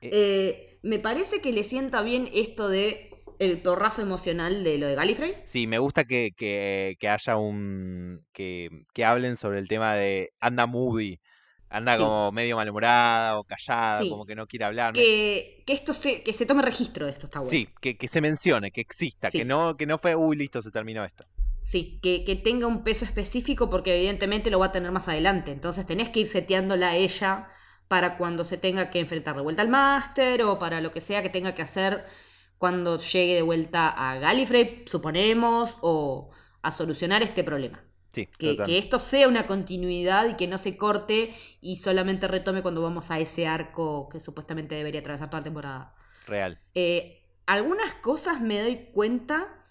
[0.00, 4.94] Eh, me parece que le sienta bien esto de el porrazo emocional de lo de
[4.94, 5.34] Gallifrey.
[5.46, 8.24] Sí, me gusta que, que, que haya un.
[8.32, 11.20] Que, que hablen sobre el tema de anda moody,
[11.68, 12.02] anda Sí.
[12.02, 14.08] como medio malhumorada o callada, Sí.
[14.10, 14.92] como que no quiere hablar.
[14.92, 17.50] Que, que esto se, que se tome registro de esto está bueno.
[17.50, 19.38] Sí, que, que se mencione, que exista, Sí.
[19.38, 21.24] que no, que no fue, uy, listo, se terminó esto.
[21.60, 25.52] Sí, que, que tenga un peso específico porque evidentemente lo va a tener más adelante.
[25.52, 27.48] Entonces tenés que ir seteándola a ella
[27.86, 31.22] para cuando se tenga que enfrentar de vuelta al máster o para lo que sea
[31.22, 32.04] que tenga que hacer
[32.62, 36.30] cuando llegue de vuelta a Gallifrey, suponemos, o
[36.62, 37.84] a solucionar este problema.
[38.14, 42.62] Sí, Que, que esto sea una continuidad y que no se corte y solamente retome
[42.62, 45.94] cuando vamos a ese arco que supuestamente debería atravesar toda la temporada.
[46.26, 46.58] real.
[46.74, 49.64] Eh, algunas cosas me doy cuenta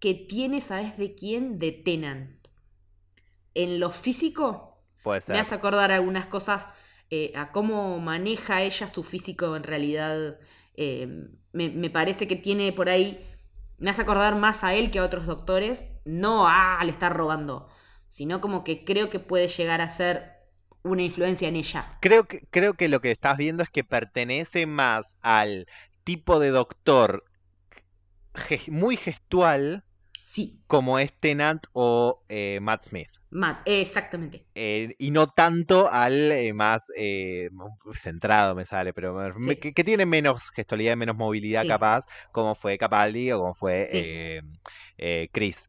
[0.00, 1.58] que tiene, ¿sabes de quién?
[1.58, 2.30] De Tenant.
[3.54, 5.34] En lo físico, Puede ser.
[5.34, 6.68] me hace acordar algunas cosas
[7.10, 10.38] eh, a cómo maneja ella su físico en realidad.
[10.78, 13.20] Eh, me, me parece que tiene por ahí.
[13.78, 15.84] Me hace acordar más a él que a otros doctores.
[16.04, 17.68] No a le estar robando.
[18.08, 20.32] Sino como que creo que puede llegar a ser
[20.82, 21.98] una influencia en ella.
[22.00, 25.66] Creo que, creo que lo que estás viendo es que pertenece más al
[26.04, 27.24] tipo de doctor
[28.68, 29.84] muy gestual
[30.28, 33.08] Sí, como es Tennant o eh, Matt Smith.
[33.30, 34.44] Matt, exactamente.
[34.54, 37.50] Eh, y no tanto al eh, más eh,
[37.94, 41.68] centrado me sale, pero me- que, que tiene menos gestualidad, menos movilidad Sí.
[41.68, 44.42] capaz, como fue Capaldi o como fue
[44.96, 45.28] Sí.
[45.32, 45.68] Chris.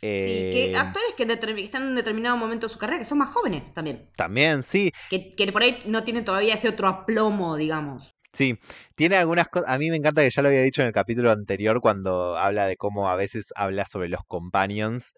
[0.00, 3.34] Sí, que actores que están en un determinado momento de su carrera, que son más
[3.34, 4.08] jóvenes también.
[4.16, 8.10] También, sí, Que, que por ahí no tienen todavía ese otro aplomo, digamos.
[8.32, 8.58] sí.
[8.94, 9.68] Tiene algunas cosas.
[9.68, 12.66] A mí me encanta que ya lo había dicho en el capítulo anterior cuando habla
[12.66, 15.12] de cómo a veces habla sobre los companions.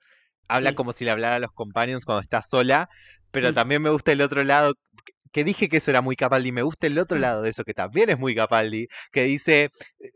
[0.48, 0.76] Habla Sí.
[0.76, 2.88] como si le hablara a los companions cuando está sola,
[3.30, 3.54] pero Mm.
[3.54, 4.74] también me gusta el otro lado.
[5.34, 7.20] que- dije que eso era muy Capaldi, me gusta el otro Mm.
[7.22, 9.70] lado de eso, que también es muy Capaldi, que dice,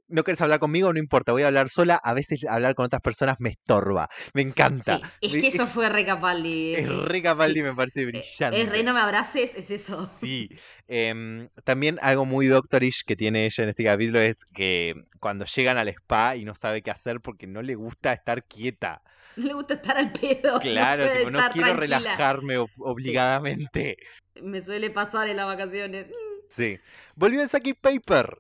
[0.08, 3.00] no quieres hablar conmigo, no importa, voy a hablar sola, a veces hablar con otras
[3.00, 4.98] personas me estorba, me encanta.
[4.98, 6.74] Sí, es que eso fue re Capaldi.
[6.74, 7.62] es es- re Capaldi, sí.
[7.62, 8.60] me parece Eh, brillante.
[8.60, 10.06] Es re no me abraces, es eso.
[10.20, 10.50] Sí,
[10.86, 15.78] em, también algo muy doctorish que tiene ella en este capítulo es que cuando llegan
[15.78, 19.00] al spa y no sabe qué hacer porque no le gusta estar quieta.
[19.36, 20.58] No le gusta estar al pedo.
[20.60, 21.74] Claro, no, tipo, quiero tranquila.
[21.76, 23.96] relajarme ob- obligadamente.
[24.42, 26.06] Me suele pasar en las vacaciones.
[26.50, 26.78] Sí.
[27.14, 28.38] Volvió el Saki Paper.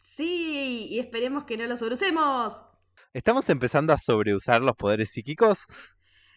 [0.00, 2.60] Sí, y esperemos que no lo sobreusemos.
[3.12, 5.66] ¿Estamos empezando a sobreusar los poderes psíquicos?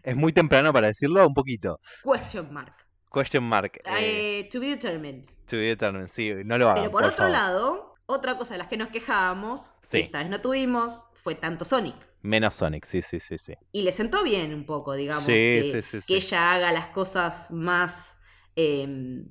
[0.04, 1.80] Es muy temprano para decirlo, un poquito.
[2.04, 2.74] Question mark.
[3.14, 3.82] Question mark.
[3.86, 5.26] eh, Eh, to be determined.
[5.48, 7.32] to be determined, sí, no lo hagan, Pero por, por otro favor.
[7.32, 10.00] lado, otra cosa de las que nos quejábamos, Sí.
[10.00, 11.96] esta vez no tuvimos, fue tanto Sonic.
[12.24, 13.54] Menos Sonic, sí, sí, sí, sí.
[13.72, 16.88] Y le sentó bien un poco, digamos, Sí, que, sí, sí, que ella haga las
[16.88, 18.20] cosas más
[18.56, 19.24] eh,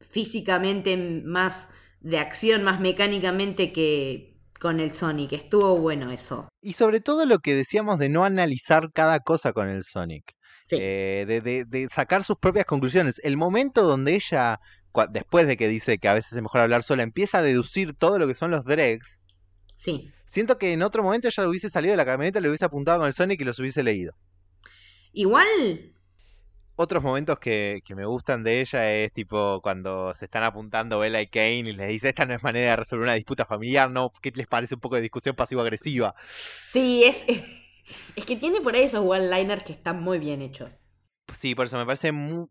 [0.00, 5.32] físicamente, más de acción, más mecánicamente que con el Sonic.
[5.32, 6.48] Estuvo bueno eso.
[6.60, 10.24] Y sobre todo lo que decíamos de no analizar cada cosa con el Sonic.
[10.62, 13.20] Sí, eh, de, de- de sacar sus propias conclusiones.
[13.22, 14.60] El momento donde ella,
[15.10, 18.18] después de que dice que a veces es mejor hablar sola, empieza a deducir todo
[18.18, 19.20] lo que son los dregs,
[19.74, 20.12] sí.
[20.26, 23.06] Siento que en otro momento ella hubiese salido de la camioneta, le hubiese apuntado con
[23.08, 24.14] el Sonic y los hubiese leído.
[25.12, 25.46] Igual,
[26.78, 31.22] Otros momentos que, que me gustan de ella es tipo cuando se están apuntando Bella
[31.22, 34.12] y Kane y les dice, esta no es manera de resolver una disputa familiar, ¿no?
[34.20, 36.14] ¿Qué les parece un poco de discusión pasivo-agresiva?
[36.60, 37.24] sí, es,
[38.16, 40.72] es, que tiene por ahí esos one-liners que están muy bien hechos.
[41.46, 42.48] Sí, por eso me parece muy...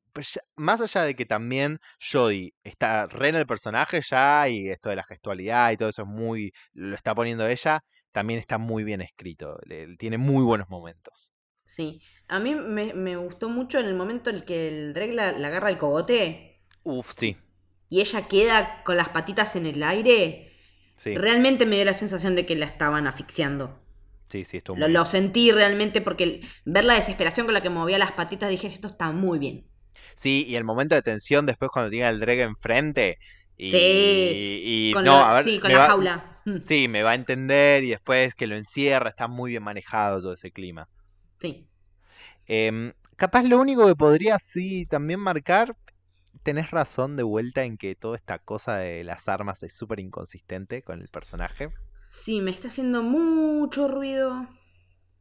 [0.55, 4.95] Más allá de que también Jodie está re en el personaje ya y esto de
[4.95, 6.53] la gestualidad y todo eso es muy...
[6.71, 9.59] lo está poniendo ella, también está muy bien escrito.
[9.99, 11.29] tiene muy buenos momentos.
[11.65, 12.01] Sí.
[12.29, 15.33] A mí me, me gustó mucho en el momento en el que el Dreg la,
[15.33, 17.35] la agarra el cogote Uf, sí,
[17.89, 20.51] y ella queda con las patitas en el aire.
[20.97, 23.79] sí, Realmente me dio la sensación de que la estaban asfixiando.
[24.35, 25.07] Sí, sí, estuvo Lo, muy lo bien.
[25.07, 29.11] sentí realmente porque ver la desesperación con la que movía las patitas dije, esto está
[29.11, 29.69] muy bien.
[30.15, 33.17] Sí, y el momento de tensión después cuando tiene al Dreg enfrente
[33.57, 33.67] y...
[33.67, 36.41] Sí, y Con, no, lo- a ver, sí, con la va- jaula.
[36.59, 40.33] Sí, me va a entender y después que lo encierra, está muy bien manejado todo
[40.33, 40.89] ese clima.
[41.37, 41.69] Sí.
[42.47, 45.75] Em, capaz lo único que podría sí también marcar,
[46.43, 50.83] tenés razón de vuelta en que toda esta cosa de las armas es súper inconsistente
[50.83, 51.69] con el personaje.
[52.23, 54.47] Sí, me está haciendo mucho ruido.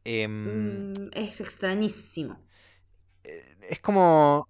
[0.05, 2.37] Em, Mm, es extrañísimo.
[3.23, 4.47] eh, es como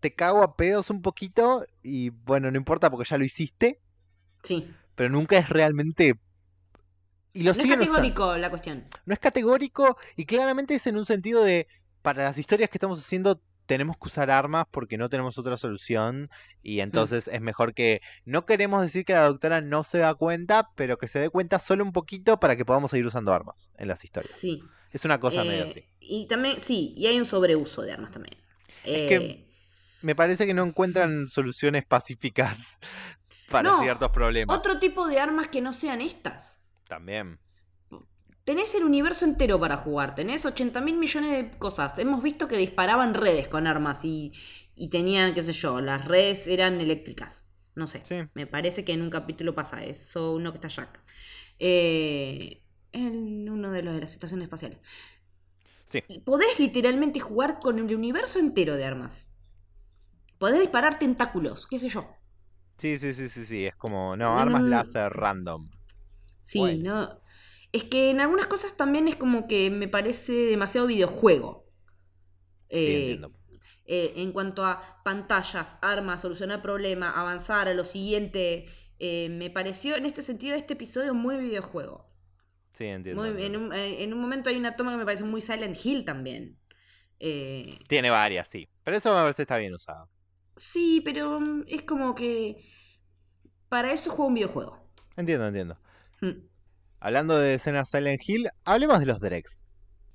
[0.00, 3.80] te cago a pedos un poquito y bueno, no importa porque ya lo hiciste,
[4.42, 4.66] Sí.
[4.94, 6.18] pero nunca es realmente...
[7.32, 7.86] Y lo No es usando.
[7.86, 8.84] categórico la cuestión.
[9.06, 11.68] No es categórico y claramente es en un sentido de,
[12.02, 16.30] para las historias que estamos haciendo, tenemos que usar armas porque no tenemos otra solución
[16.62, 20.70] y entonces es mejor que no queremos decir que la doctora no se da cuenta,
[20.74, 23.86] pero que se dé cuenta solo un poquito para que podamos seguir usando armas en
[23.88, 24.32] las historias.
[24.32, 24.62] Sí.
[24.90, 25.84] Es una cosa medio Eh, así.
[26.00, 28.36] Y también, sí, y hay un sobreuso de armas también.
[28.84, 29.44] Es que Eh,
[30.00, 32.56] Me parece que no encuentran soluciones pacíficas
[33.50, 34.56] para No, ciertos problemas.
[34.56, 36.58] otro tipo de armas que no sean estas.
[36.88, 37.38] También.
[38.48, 41.98] Tenés el universo entero para jugar, tenés 80 mil millones de cosas.
[41.98, 44.32] Hemos visto que disparaban redes con armas y,
[44.74, 47.44] y tenían, qué sé yo, las redes eran eléctricas.
[47.74, 48.28] No sé, Sí.
[48.34, 51.02] me parece que en un capítulo pasa eso, uno que está Jack.
[51.58, 54.78] Eh, en uno de los de las estaciones espaciales.
[55.90, 56.02] Sí.
[56.24, 59.32] Podés literalmente jugar con el universo entero de armas.
[60.40, 62.02] Podés disparar tentáculos, qué sé yo.
[62.78, 63.66] Sí, sí, sí, sí, sí.
[63.66, 64.70] Es como, no, No, armas no, no.
[64.70, 65.70] láser random.
[66.42, 66.82] Sí, Bueno.
[66.82, 67.20] no.
[67.72, 71.66] Es que en algunas cosas también es como que me parece demasiado videojuego.
[72.70, 73.32] Sí, Eh, entiendo.
[73.86, 78.66] eh, en cuanto a pantallas, armas, solucionar problemas, avanzar a lo siguiente,
[78.98, 82.08] eh, me pareció en este sentido este episodio muy videojuego.
[82.74, 83.22] Sí, entiendo.
[83.22, 83.58] Muy- en, entiendo.
[83.58, 86.58] un, eh, en un momento hay una toma que me pareció muy Silent Hill también.
[87.88, 88.68] Tiene varias, sí.
[88.84, 90.08] Pero eso a veces está bien usado.
[90.56, 92.64] sí, pero mm, es como que
[93.68, 94.78] para eso juego un videojuego.
[95.16, 95.78] Entiendo, entiendo.
[96.20, 96.47] Mm.
[97.00, 99.62] Hablando de escenas Silent Hill, hablemos de los Drex.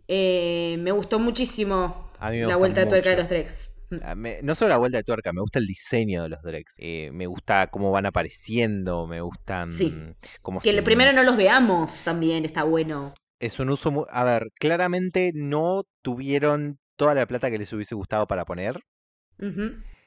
[0.08, 3.72] Eh, me gustó muchísimo A mí me la vuelta de tuerca de los Drex.
[3.90, 3.96] Mm.
[4.04, 6.74] Ah, me- no solo la vuelta de tuerca, me gusta el diseño de los Drex.
[6.80, 9.94] Eh, me gusta cómo van apareciendo, me gustan Sí.
[10.42, 13.14] cómo Que se- primero no los veamos también, está bueno.
[13.40, 14.06] Es un uso muy...
[14.10, 18.82] A ver, claramente no tuvieron toda la plata que les hubiese gustado para poner.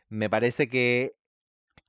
[0.09, 1.11] Me parece que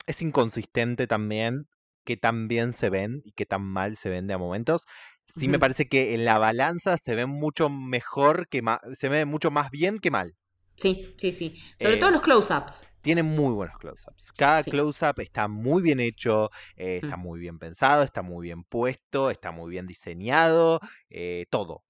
[0.05, 1.67] es inconsistente también
[2.07, 4.87] que tan bien se ven y que tan mal se ven de a momentos.
[5.27, 8.63] Sí me parece que en la balanza se ven mucho mejor que
[8.95, 10.35] se ve mucho más bien que mal.
[10.77, 11.55] Sí, sí, sí.
[11.77, 12.83] Sobre Eh, todo los close-ups.
[13.01, 14.33] Tiene muy buenos close-ups.
[14.33, 14.71] Cada Sí.
[14.71, 17.17] close-up está muy bien hecho, eh, está Mm.
[17.17, 20.79] muy bien pensado, está muy bien puesto, está muy bien diseñado,
[21.09, 21.83] eh, todo.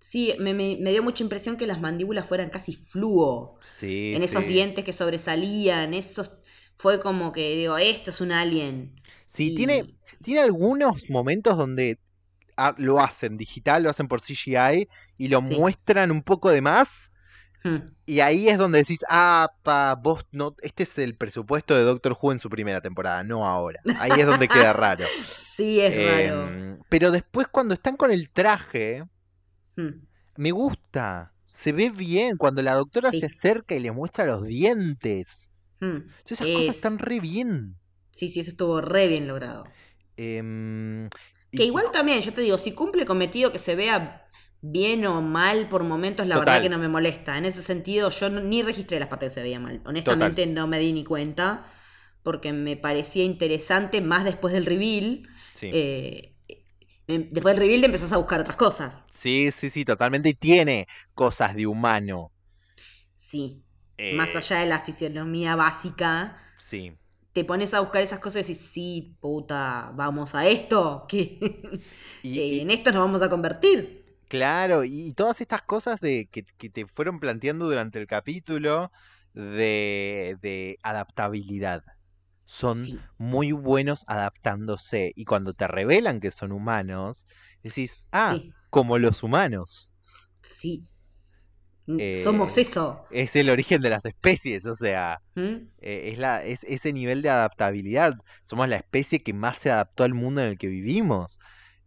[0.00, 3.58] Sí, me, me- me dio mucha impresión que las mandíbulas fueran casi fluo.
[3.62, 4.48] Sí, en esos sí.
[4.48, 6.32] dientes que sobresalían, esos...
[6.76, 8.96] Fue como que digo, esto es un alien.
[9.34, 11.98] Sí, Y- tiene, tiene algunos momentos donde
[12.56, 15.56] ah, lo hacen digital, lo hacen por CGI y lo Sí.
[15.58, 17.10] muestran un poco de más.
[17.64, 17.78] Hmm.
[18.06, 22.16] Y ahí es donde decís, ah, pa, vos no, este es el presupuesto de Doctor
[22.20, 23.80] Who en su primera temporada, no ahora.
[23.98, 25.04] Ahí es donde queda raro.
[25.56, 26.46] Sí, es raro.
[26.48, 29.02] Em, pero después cuando están con el traje,
[29.76, 30.04] Hmm.
[30.36, 31.32] me gusta.
[31.54, 33.18] Se ve bien cuando la doctora Sí.
[33.20, 35.50] se acerca y le muestra los dientes.
[35.80, 36.06] Hmm.
[36.24, 37.74] Esas cosas Es- están re bien.
[38.14, 39.64] Sí, sí, eso estuvo re bien logrado.
[40.16, 41.06] Em,
[41.52, 44.26] y- Que igual también, yo te digo, si cumple el cometido que se vea
[44.60, 47.36] bien o mal por momentos, la verdad que no me molesta.
[47.38, 49.82] En ese sentido, yo no- ni registré las partes que se veía mal.
[49.84, 51.66] Honestamente, no me di ni cuenta.
[52.22, 55.28] Porque me parecía interesante más después del reveal.
[55.54, 55.70] sí.
[55.72, 56.34] eh,
[57.06, 59.04] me- después del reveal te empezás a buscar otras cosas.
[59.18, 60.28] Sí, sí, sí, totalmente.
[60.30, 62.30] Y tiene cosas de humano.
[63.16, 63.62] Sí.
[63.98, 66.92] eh, Más allá de la fisionomía básica, Sí.
[67.34, 71.06] Te pones a buscar esas cosas y decís, sí, puta, vamos a esto.
[71.08, 71.38] Que
[72.22, 74.04] Y, eh, y- en esto nos vamos a convertir.
[74.28, 78.92] claro, y, y todas estas cosas de que, que te fueron planteando durante el capítulo
[79.34, 81.82] de, de adaptabilidad.
[82.46, 83.08] Son Sí.
[83.18, 85.12] muy buenos adaptándose.
[85.16, 87.26] Y cuando te revelan que son humanos,
[87.62, 88.52] decís, ah, Sí.
[88.70, 89.92] como los humanos.
[90.42, 90.84] Sí.
[91.86, 93.04] Eh, Somos eso.
[93.10, 95.68] Es el origen de las especies, o sea, ¿Mm?
[95.80, 98.14] eh, es, la, es ese nivel de adaptabilidad.
[98.44, 101.38] Somos la especie que más se adaptó al mundo en el que vivimos.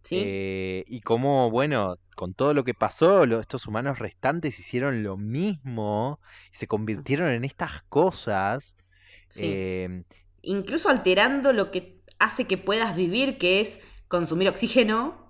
[0.03, 0.17] Sí.
[0.19, 5.17] Eh, y cómo, bueno, con todo lo que pasó, lo- estos humanos restantes hicieron lo
[5.17, 6.19] mismo
[6.53, 8.75] y se convirtieron en estas cosas.
[9.29, 9.41] sí.
[9.45, 10.03] eh,
[10.41, 15.26] Incluso alterando lo que hace que puedas vivir, que es consumir oxígeno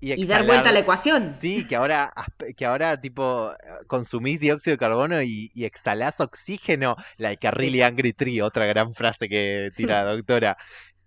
[0.00, 1.32] y, y dar vuelta a la ecuación.
[1.34, 2.12] Sí, que ahora,
[2.56, 3.52] que ahora tipo
[3.86, 7.56] consumís dióxido de carbono y, y exhalás oxígeno, like a Sí.
[7.56, 10.56] really angry tree, otra gran frase que tira la doctora.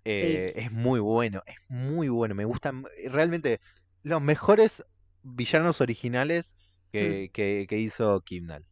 [0.04, 3.60] Eh, Es muy bueno, es muy bueno, me gustan realmente
[4.02, 4.82] los mejores
[5.22, 6.56] villanos originales
[6.92, 7.32] que, Mm.
[7.32, 8.64] que, que hizo Kimnal.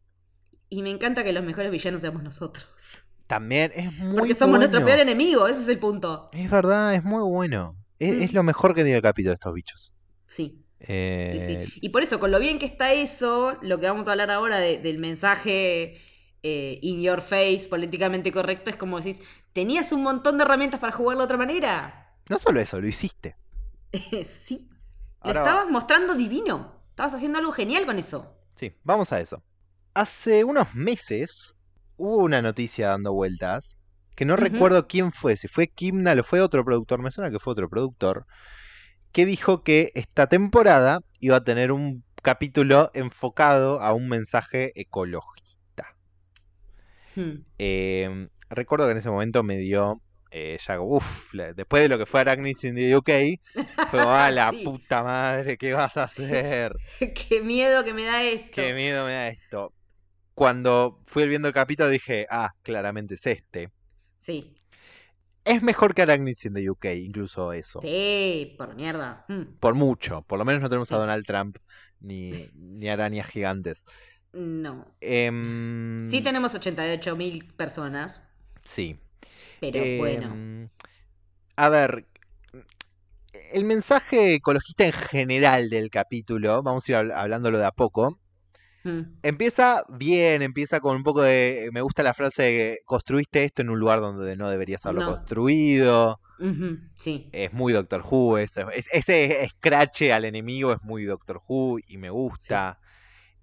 [0.69, 2.67] Y me encanta que los mejores villanos seamos nosotros.
[3.27, 4.95] También es muy Porque somos nuestro bueno.
[4.97, 6.29] peor enemigo, ese es el punto.
[6.33, 7.75] Es verdad, es muy bueno.
[7.99, 8.35] Es, es Mm.
[8.35, 9.93] lo mejor que tiene el capítulo de estos bichos.
[10.29, 10.65] Sí,
[11.27, 11.73] sí, Eh, sí.
[11.81, 14.59] Y por eso, con lo bien que está eso, lo que vamos a hablar ahora
[14.59, 15.99] de- del mensaje
[16.43, 19.17] eh, in your face, políticamente correcto, es como decís,
[19.53, 22.17] tenías un montón de herramientas para jugarlo de otra manera.
[22.29, 23.35] No solo eso, lo hiciste.
[24.27, 24.69] sí,
[25.23, 26.73] lo estabas mostrando divino.
[26.91, 28.35] Estabas haciendo algo genial con eso.
[28.55, 29.43] Sí, vamos a eso.
[29.93, 31.55] Hace unos meses
[31.97, 33.77] hubo una noticia dando vueltas
[34.15, 37.39] que no recuerdo quién fue, si fue Kimnal o fue otro productor, me suena que
[37.39, 38.25] fue otro productor,
[39.11, 45.95] que dijo que esta temporada iba a tener un capítulo enfocado a un mensaje ecologista.
[47.15, 47.43] Hmm.
[47.57, 50.01] Eh, recuerdo que en ese momento me dio,
[50.31, 53.09] eh, ya, uff, después de lo que fue Arachnids in the UK,
[53.89, 54.63] fue como, a la Sí.
[54.63, 56.23] puta madre, ¿qué vas a Sí.
[56.23, 56.73] hacer?
[57.29, 58.51] Qué miedo que me da esto.
[58.53, 59.73] Qué miedo me da esto.
[60.35, 63.69] Cuando fui viendo el capítulo dije, ah, claramente es este.
[64.17, 64.55] Sí,
[65.49, 67.79] Es mejor que Arachnids in the UK, incluso eso.
[67.81, 69.25] sí, por mierda.
[69.27, 69.57] Hmm.
[69.59, 70.21] Por mucho.
[70.23, 70.97] Por lo menos no tenemos a.
[70.97, 71.57] Donald Trump
[71.99, 73.83] ni, ni arañas gigantes.
[74.31, 74.85] No.
[75.01, 78.21] Em, Sí tenemos 88 mil personas,
[78.63, 78.99] sí.
[79.59, 80.27] pero bueno.
[80.33, 80.69] Em,
[81.55, 82.05] A ver,
[83.51, 88.19] el mensaje ecologista en general del capítulo, vamos a ir habl- hablándolo de a poco,
[88.83, 89.01] Hmm.
[89.23, 93.69] empieza bien, empieza con un poco de, me gusta la frase de construiste esto en
[93.69, 95.15] un lugar donde no deberías haberlo No.
[95.17, 96.19] construido,
[96.93, 101.79] Sí, es muy Doctor Who, ese, es- ese escrache al enemigo es muy Doctor Who
[101.85, 102.79] y me gusta.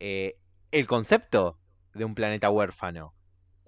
[0.01, 0.37] Eh,
[0.73, 1.59] el concepto
[1.95, 3.13] de un planeta huérfano.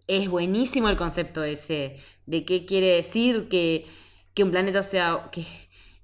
[0.06, 3.84] es buenísimo el concepto ese de qué quiere decir que,
[4.34, 5.28] que un planeta sea...
[5.30, 5.44] Que...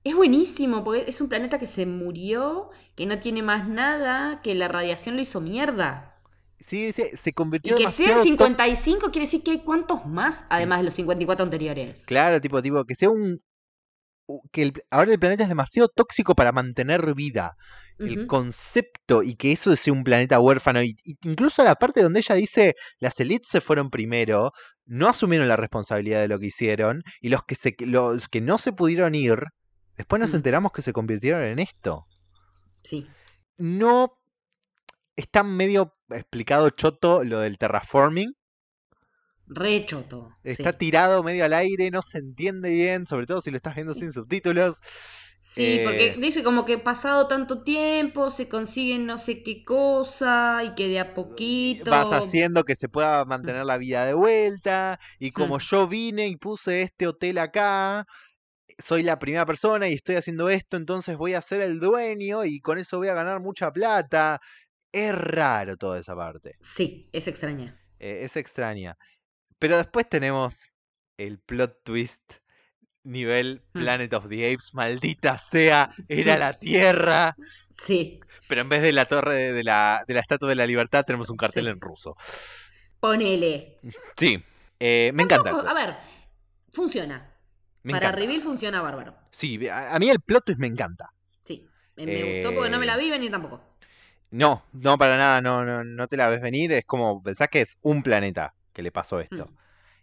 [0.04, 4.54] Es buenísimo, porque es un planeta que se murió, que no tiene más nada, que
[4.54, 6.20] la radiación lo hizo mierda.
[6.66, 10.46] Sí, se, se Y convirtió que sea tó- 55 quiere decir que hay cuántos más,
[10.50, 12.04] además de los 54 anteriores.
[12.06, 13.38] Claro, tipo, tipo, que sea un...
[14.52, 17.54] que el- ahora el planeta es demasiado tóxico para mantener vida.
[17.98, 20.82] El concepto y que eso sea un planeta huérfano.
[20.82, 24.50] Y, y incluso la parte donde ella dice las elites se fueron primero,
[24.84, 27.02] no asumieron la responsabilidad de lo que hicieron.
[27.20, 29.44] Y los que, se, los que no se pudieron ir,
[29.96, 30.36] después nos Mm.
[30.36, 32.02] enteramos que se convirtieron en esto.
[32.82, 33.06] Sí.
[33.56, 34.12] No
[35.16, 38.34] está medio explicado choto lo del terraforming.
[39.46, 40.30] Re choto.
[40.42, 40.78] Está sí.
[40.78, 44.00] tirado medio al aire, no se entiende bien, sobre todo si lo estás viendo Sí.
[44.00, 44.78] sin subtítulos.
[45.40, 50.62] Sí, porque Eh, dice como que pasado tanto tiempo se consiguen no sé qué cosa
[50.64, 51.90] y que de a poquito.
[51.90, 54.98] Vas haciendo que se pueda mantener la vida de vuelta.
[55.18, 55.60] Y como Mm.
[55.60, 58.06] yo vine y puse este hotel acá,
[58.78, 62.60] soy la primera persona y estoy haciendo esto, entonces voy a ser el dueño y
[62.60, 64.40] con eso voy a ganar mucha plata.
[64.92, 66.56] Es raro toda esa parte.
[66.60, 67.80] Sí, es extraña.
[67.98, 68.96] eh, es extraña.
[69.58, 70.68] Pero después tenemos
[71.16, 72.20] el plot twist
[73.04, 73.80] nivel Mm.
[73.80, 77.34] Planet of the Apes, maldita sea, era la Tierra.
[77.76, 81.04] Sí, Pero en vez de la torre de, la, de la Estatua de la Libertad
[81.04, 81.70] tenemos un cartel Sí.
[81.70, 82.16] en ruso.
[83.00, 83.78] ponele.
[84.16, 84.42] Sí,
[84.78, 85.50] eh, me encanta.
[85.50, 85.96] Tampoco- a ver,
[86.72, 87.33] funciona.
[87.84, 88.12] Me Para encanta.
[88.12, 89.14] Reveal funciona bárbaro.
[89.30, 91.10] Sí, a, a mí el plot twist me encanta.
[91.44, 91.70] Sí.
[91.96, 93.60] Me, me gustó porque no me la Eh, vi venir tampoco.
[94.30, 96.72] No, no para nada, no, no, no te la ves venir.
[96.72, 99.52] Es como, pensás que es un planeta que le pasó esto.
[99.52, 99.56] Mm,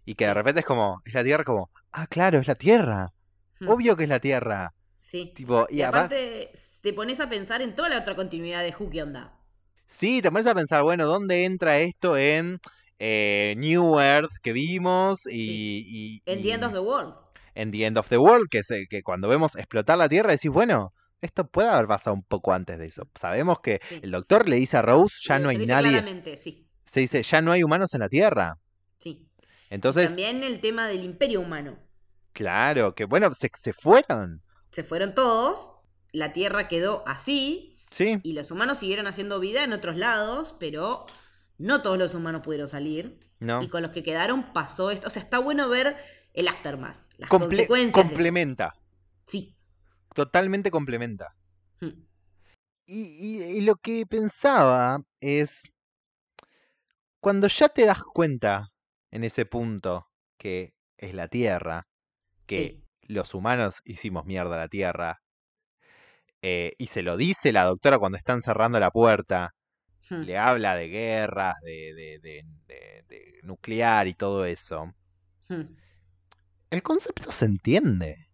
[0.05, 3.13] Y que de repente es como, es la Tierra, como, ah, claro, es la Tierra.
[3.61, 4.73] mm, Obvio que es la Tierra.
[4.99, 5.33] Sí.
[5.33, 6.51] Tipo, y, Y aparte,
[6.81, 9.37] te pones a pensar en toda la otra continuidad de Who, ¿qué onda?
[9.87, 12.59] sí, te pones a pensar, bueno, ¿dónde entra esto en
[12.99, 15.25] eh, New Earth que vimos?
[15.27, 17.13] Y, y- En The End of the World.
[17.55, 20.31] En The End of the World, que, es, eh, que cuando vemos explotar la Tierra
[20.31, 23.03] decís, bueno, esto puede haber pasado un poco antes de eso.
[23.15, 23.99] Sabemos que Sí.
[24.01, 26.67] el doctor le dice a Rose, ya no se hay nadie, sí.
[26.85, 28.57] se dice, ya no hay humanos en la Tierra.
[28.97, 29.27] Sí.
[29.69, 31.77] Entonces, También el tema del imperio humano.
[32.33, 34.41] claro, que bueno, se, se fueron,
[34.71, 35.75] Se fueron todos,
[36.13, 38.19] la Tierra quedó así, ¿sí?
[38.23, 41.05] y los humanos siguieron haciendo vida en otros lados, pero
[41.57, 43.19] no todos los humanos pudieron salir.
[43.39, 43.61] ¿No?
[43.61, 45.07] Y con los que quedaron pasó esto.
[45.07, 45.97] O sea, está bueno ver
[46.33, 47.95] el aftermath, las Comple- consecuencias.
[47.95, 48.73] de complementa,
[49.25, 49.55] Sí.
[50.13, 51.35] totalmente complementa.
[51.81, 51.87] Mm.
[52.85, 55.63] Y, y- y lo que pensaba es,
[57.19, 58.69] cuando ya te das cuenta
[59.11, 60.07] en ese punto
[60.37, 61.87] que es la Tierra,
[62.47, 65.21] que los humanos hicimos mierda a la Tierra,
[66.41, 69.53] eh, y se lo dice la doctora cuando están cerrando la puerta,
[70.01, 70.15] Sí.
[70.15, 70.21] Mm.
[70.23, 74.91] le habla de guerras, de, de- de- de- nuclear y todo eso,
[75.49, 75.75] Mm.
[76.71, 78.27] El concepto se entiende.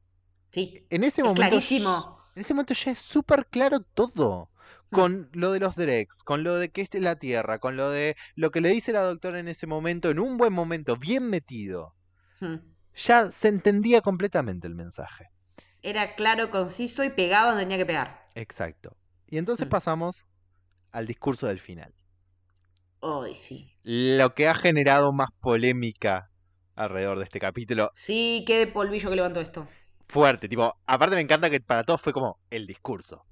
[0.52, 0.86] Sí.
[0.90, 2.18] En ese Es momento clarísimo.
[2.36, 4.50] En ese momento ya es súper claro todo.
[4.92, 8.16] Con lo de los Drex, con lo de que es la Tierra, con lo de
[8.36, 11.96] lo que le dice la doctora en ese momento, en un buen momento, bien metido.
[12.42, 12.58] Mm.
[12.96, 15.30] Ya se entendía completamente el mensaje.
[15.82, 18.30] Era claro, conciso y pegado donde tenía que pegar.
[18.36, 18.96] Exacto.
[19.28, 19.70] Y entonces Mm.
[19.70, 20.26] pasamos
[20.92, 21.94] al discurso del final.
[23.02, 23.74] Ay, sí.
[23.84, 26.30] Lo que ha generado más polémica
[26.78, 27.92] alrededor de este capítulo.
[27.94, 29.68] Sí, qué de polvillo que levantó esto.
[30.08, 33.26] Fuerte, tipo, aparte me encanta que para todos fue como el discurso.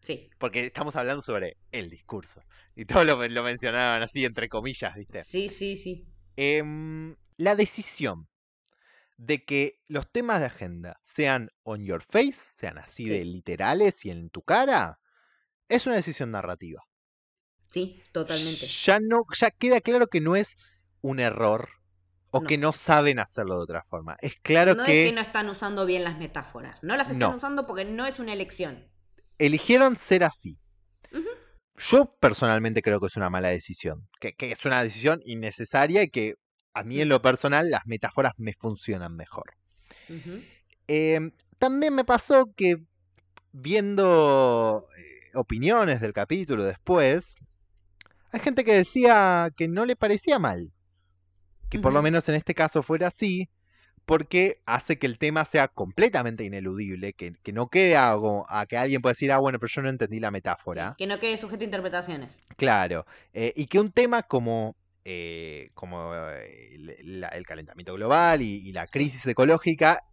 [0.00, 0.30] Sí.
[0.38, 2.42] Porque estamos hablando sobre el discurso.
[2.76, 5.22] Y todos lo, lo mencionaban así, entre comillas, ¿viste?
[5.22, 6.06] Sí, sí, sí.
[6.36, 8.28] Em, la decisión
[9.16, 13.10] de que los temas de agenda sean on your face, sean así Sí.
[13.10, 14.98] de literales y en tu cara,
[15.68, 16.82] es una decisión narrativa.
[17.68, 18.66] Sí, totalmente.
[18.66, 20.56] Ya no, ya queda claro que no es
[21.00, 21.68] un error
[22.36, 22.46] o No.
[22.48, 24.16] que no saben hacerlo de otra forma.
[24.20, 26.82] Es claro no que, es que no están usando bien las metáforas.
[26.82, 27.36] No las están No.
[27.36, 28.88] usando porque no es una elección.
[29.38, 30.58] eligieron ser así.
[31.76, 36.08] Yo personalmente creo que es una mala decisión, que, que es una decisión innecesaria y
[36.10, 36.34] que
[36.72, 39.54] a mí en lo personal las metáforas me funcionan mejor.
[40.86, 42.76] Em, también me pasó que
[43.52, 47.34] viendo eh, opiniones del capítulo después,
[48.30, 50.72] hay gente que decía que no le parecía mal,
[51.74, 53.48] que por lo menos en este caso fuera así,
[54.06, 58.76] porque hace que el tema sea completamente ineludible, que, que no quede algo a que
[58.78, 60.30] alguien pueda decir, ah, bueno, pero yo no entendí la
[60.74, 60.98] Sí, metáfora.
[60.98, 62.42] que no quede sujeto a interpretaciones.
[62.56, 68.42] Claro, eh, y que un tema como, eh, como eh, el, la- el calentamiento global
[68.42, 70.04] y, y la crisis ecológica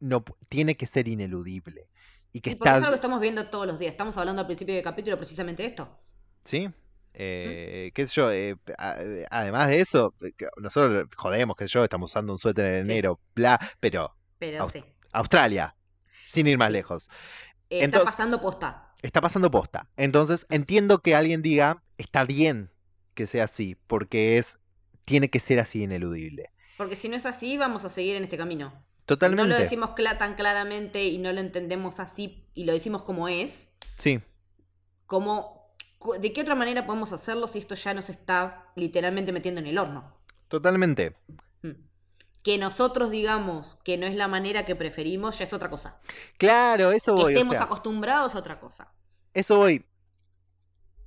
[0.00, 1.88] no tiene que ser ineludible.
[2.32, 3.92] Y que Y porque es está, algo que estamos viendo todos los días.
[3.92, 5.88] Estamos hablando al principio del capítulo precisamente de esto.
[6.44, 6.70] ¿sí?
[7.14, 11.84] Eh, qué sé yo, eh, eh, además de eso, que nosotros jodemos, qué sé yo,
[11.84, 12.92] estamos usando un suéter en Sí.
[12.92, 14.84] enero, bla, pero Pero Aus- sí.
[15.12, 15.74] Australia,
[16.30, 16.72] sin ir más Sí.
[16.74, 17.08] lejos,
[17.68, 18.94] Eh, Entonces- está pasando posta.
[19.02, 19.88] está pasando posta.
[19.96, 22.70] Entonces entiendo que alguien diga, está bien
[23.14, 24.58] que sea así, porque es,
[25.04, 26.50] tiene que ser así ineludible.
[26.76, 28.72] Porque si no es así, vamos a seguir en este camino.
[29.00, 29.42] Si Totalmente.
[29.42, 33.76] no lo decimos tan claramente y no lo entendemos así y lo decimos como es,
[33.98, 34.20] Sí,
[35.06, 35.59] como,
[36.20, 39.78] ¿de qué otra manera podemos hacerlo si esto ya nos está literalmente metiendo en el
[39.78, 40.16] horno?
[40.48, 41.14] totalmente.
[41.62, 41.70] Mm.
[42.42, 46.00] Que nosotros digamos que no es la manera que preferimos, ya es otra cosa.
[46.38, 47.34] Claro, eso Que voy.
[47.34, 48.88] o estemos sea, acostumbrados a otra cosa.
[49.34, 49.84] eso voy.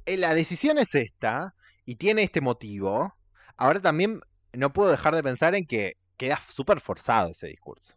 [0.06, 3.16] Eh, La decisión es esta y tiene este motivo.
[3.58, 4.22] Ahora también
[4.54, 7.94] no puedo dejar de pensar en que queda súper forzado ese discurso.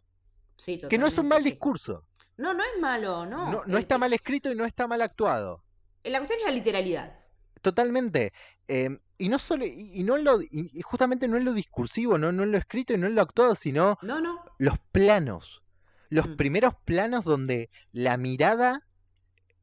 [0.57, 1.51] Sí, Que no es un mal sí.
[1.51, 2.03] discurso.
[2.37, 3.51] No, no es malo, no.
[3.51, 5.63] No, no está mal escrito y no está mal actuado.
[6.03, 7.19] La cuestión es la literalidad.
[7.61, 8.33] Totalmente.
[8.67, 12.17] Eh, y no solo, y, y no en lo, y justamente no en lo discursivo,
[12.17, 14.43] no, no en lo escrito y no en lo actuado, sino No, no.
[14.59, 15.63] los planos.
[16.09, 16.35] Los Mm.
[16.37, 18.87] primeros planos donde la mirada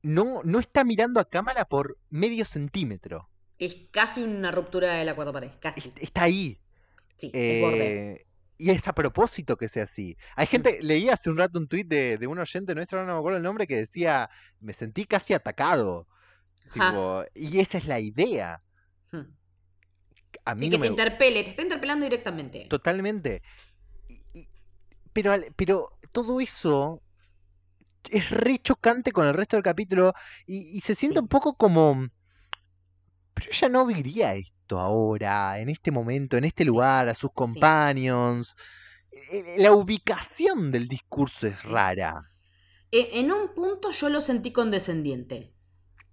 [0.02, 3.30] no, no está mirando a cámara por medio centímetro.
[3.58, 5.50] Es casi una ruptura de la cuarta pared.
[5.60, 5.80] Casi.
[5.80, 6.60] Es- Está ahí.
[7.18, 8.12] Sí, es borde.
[8.12, 8.26] Eh,
[8.58, 10.16] y es a propósito que sea así.
[10.36, 13.18] Hay gente, leí hace un rato un tuit de, de un oyente nuestro, no me
[13.18, 14.30] acuerdo el nombre, que decía,
[14.60, 16.06] me sentí casi atacado.
[16.72, 18.62] Tipo, y esa es la idea.
[19.12, 19.22] Hmm.
[20.44, 22.66] A mí Sí, no que me te interpele, te está interpelando directamente.
[22.68, 23.42] Totalmente.
[25.12, 27.02] Pero, pero todo eso
[28.10, 30.12] es re chocante con el resto del capítulo
[30.46, 31.20] y, y se siente Sí.
[31.20, 32.08] un poco como...
[33.34, 38.56] Pero ella no diría esto ahora, en este momento, en este lugar, a sus companions.
[39.12, 42.22] Eh, La ubicación del discurso es rara.
[42.90, 45.53] E- En un punto yo lo sentí condescendiente.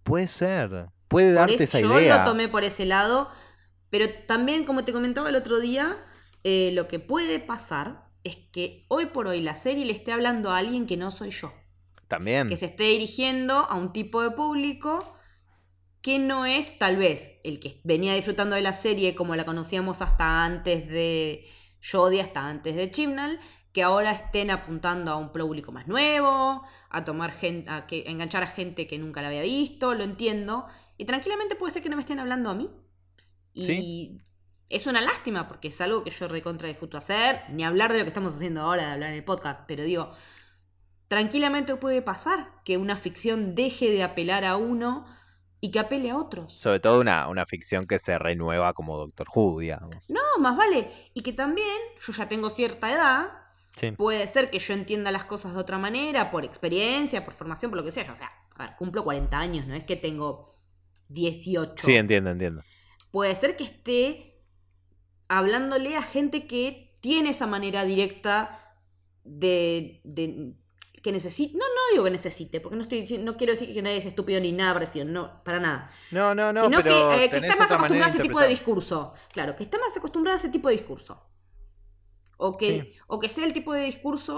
[0.03, 0.87] Puede ser.
[1.07, 2.19] Puede Por darte eso esa yo idea.
[2.19, 3.29] lo tomé por ese lado.
[3.89, 5.97] Pero también, como te comentaba el otro día,
[6.43, 10.51] eh, lo que puede pasar es que hoy por hoy la serie le esté hablando
[10.51, 11.53] a alguien que no soy yo.
[12.07, 12.47] También.
[12.47, 14.99] Que se esté dirigiendo a un tipo de público
[16.01, 20.01] que no es tal vez el que venía disfrutando de la serie como la conocíamos
[20.01, 21.45] hasta antes de
[21.83, 23.39] Jodie, hasta antes de Chibnall,
[23.73, 28.11] que ahora estén apuntando a un público más nuevo, a tomar gente, a que, a
[28.11, 30.65] enganchar a gente que nunca la había visto, lo entiendo.
[30.97, 32.69] Y tranquilamente puede ser que no me estén hablando a mí.
[33.53, 34.17] Y Sí.
[34.69, 38.03] es una lástima porque es algo que yo recontra disfruto hacer, ni hablar de lo
[38.03, 40.11] que estamos haciendo ahora, de hablar en el podcast, pero digo,
[41.07, 45.05] tranquilamente puede pasar que una ficción deje de apelar a uno
[45.59, 46.53] y que apele a otros.
[46.53, 50.09] Sobre todo una, una ficción que se renueva como Doctor Who, digamos.
[50.09, 50.91] No, más vale.
[51.13, 53.29] Y que también, yo ya tengo cierta edad,
[53.79, 53.91] Sí.
[53.91, 57.77] puede ser que yo entienda las cosas de otra manera, por experiencia, por formación, por
[57.79, 58.11] lo que sea.
[58.11, 60.55] O sea, a ver, cumplo 40 años, no es que tengo
[61.09, 61.85] 18.
[61.87, 62.61] Sí, entiendo, entiendo.
[63.11, 64.41] puede ser que esté
[65.27, 68.75] hablándole a gente que tiene esa manera directa
[69.23, 70.53] de, de-
[71.01, 73.97] que necesite, no, no digo que necesite, porque no estoy no quiero decir que nadie
[73.97, 75.91] es estúpido ni nada parecido, no, para nada.
[76.11, 78.47] No, no, no, Sino pero que, eh, que está más acostumbrado a ese tipo de
[78.49, 79.13] discurso.
[79.31, 81.23] Claro, que está más acostumbrado a ese tipo de discurso.
[82.47, 82.93] O que, Sí.
[83.13, 84.35] o que sea el tipo de discurso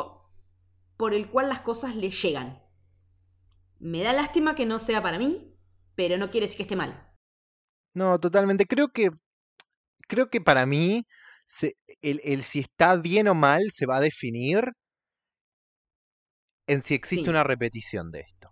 [0.97, 2.49] por el cual las cosas le llegan.
[3.79, 5.53] Me da lástima que no sea para mí,
[5.95, 6.91] pero no quiere decir que esté mal.
[7.93, 8.65] No, totalmente.
[8.65, 9.09] Creo que,
[10.07, 11.05] creo que para mí,
[11.45, 14.65] se- el, el si está bien o mal se va a definir
[16.67, 17.29] en si existe Sí.
[17.29, 18.51] una repetición de esto.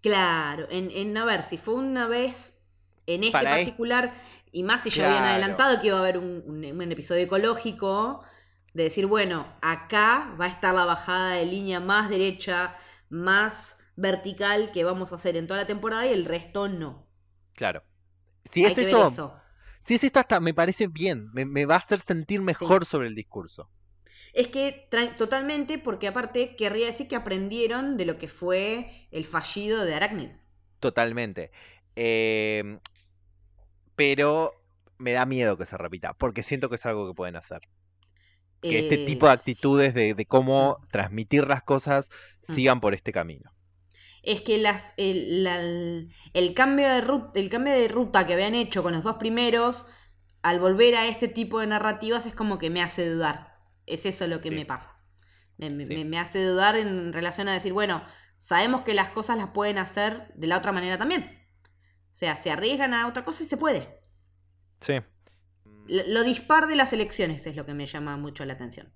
[0.00, 2.58] Claro, en, en a ver, si fue una vez
[3.06, 4.14] en este Para particular,
[4.52, 5.32] y más si ya habían Claro.
[5.32, 8.22] adelantado que iba a haber un, un- un episodio ecológico,
[8.76, 12.76] de decir, bueno, acá va a estar la bajada de línea más derecha,
[13.08, 17.08] más vertical que vamos a hacer en toda la temporada y el resto no.
[17.54, 17.82] Claro.
[18.50, 19.34] Si es eso, eso.
[19.86, 23.08] si es esto hasta me parece bien, me, me va a hacer sentir mejor sobre
[23.08, 23.70] el discurso.
[24.34, 29.86] Es que totalmente, porque aparte querría decir que aprendieron de lo que fue el fallido
[29.86, 30.46] de Arachnids.
[30.80, 31.50] Totalmente.
[31.96, 32.78] Eh,
[33.94, 34.52] pero
[34.98, 37.62] me da miedo que se repita, porque siento que es algo que pueden hacer.
[38.68, 42.10] Que este tipo de actitudes de, de cómo transmitir las cosas
[42.42, 43.50] sigan por este camino.
[44.22, 45.60] es que las, el, la-
[46.32, 49.86] el cambio de ruta, el cambio de ruta que habían hecho con los dos primeros,
[50.42, 53.56] al volver a este tipo de narrativas es como que me hace dudar.
[53.86, 54.54] Es eso lo que Sí.
[54.54, 54.96] me pasa.
[55.58, 55.94] Me, me- Sí.
[55.94, 58.04] me- me hace dudar en relación a decir, bueno,
[58.36, 61.40] sabemos que las cosas las pueden hacer de la otra manera también.
[62.12, 64.00] O sea, se arriesgan a otra cosa y se puede.
[64.80, 64.94] Sí.
[65.88, 68.92] Lo, dispar de las elecciones es lo que me llama mucho la atención.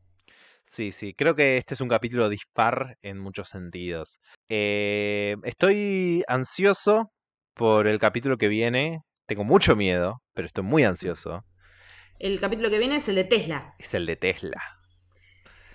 [0.66, 4.20] Sí, sí, creo que este es un capítulo dispar en muchos sentidos.
[4.48, 7.10] Eh, estoy ansioso
[7.54, 9.00] por el capítulo que viene.
[9.26, 11.44] Tengo mucho miedo, pero estoy muy ansioso.
[12.18, 13.74] El capítulo que viene es el de Tesla.
[13.78, 14.60] Es el de Tesla.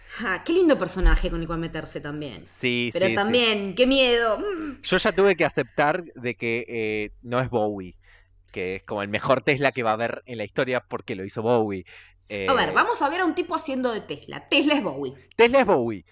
[0.07, 2.45] Ja, qué lindo personaje con el cual meterse también.
[2.47, 3.16] Sí, Pero sí, sí.
[3.16, 4.39] también, qué miedo.
[4.39, 4.82] Mm.
[4.82, 7.97] Yo ya tuve que aceptar de que eh, no es Bowie,
[8.56, 11.26] que es como el mejor Tesla que va a haber en la historia porque lo
[11.26, 11.86] hizo Bowie.
[12.47, 14.47] A ver, Eh, vamos a ver a un tipo haciendo de Tesla.
[14.47, 15.14] Tesla es Bowie.
[15.36, 16.06] Tesla es Bowie.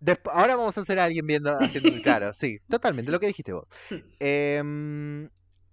[0.00, 3.52] Desp- ahora vamos a hacer a alguien viendo, haciendo, claro, sí, totalmente, lo que dijiste
[3.52, 3.66] vos.
[4.18, 5.28] Em,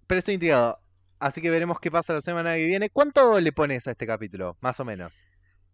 [0.06, 0.78] pero estoy intrigado,
[1.18, 2.90] así que veremos qué pasa la semana que viene.
[2.90, 5.14] ¿Cuánto le pones a este capítulo, más o menos?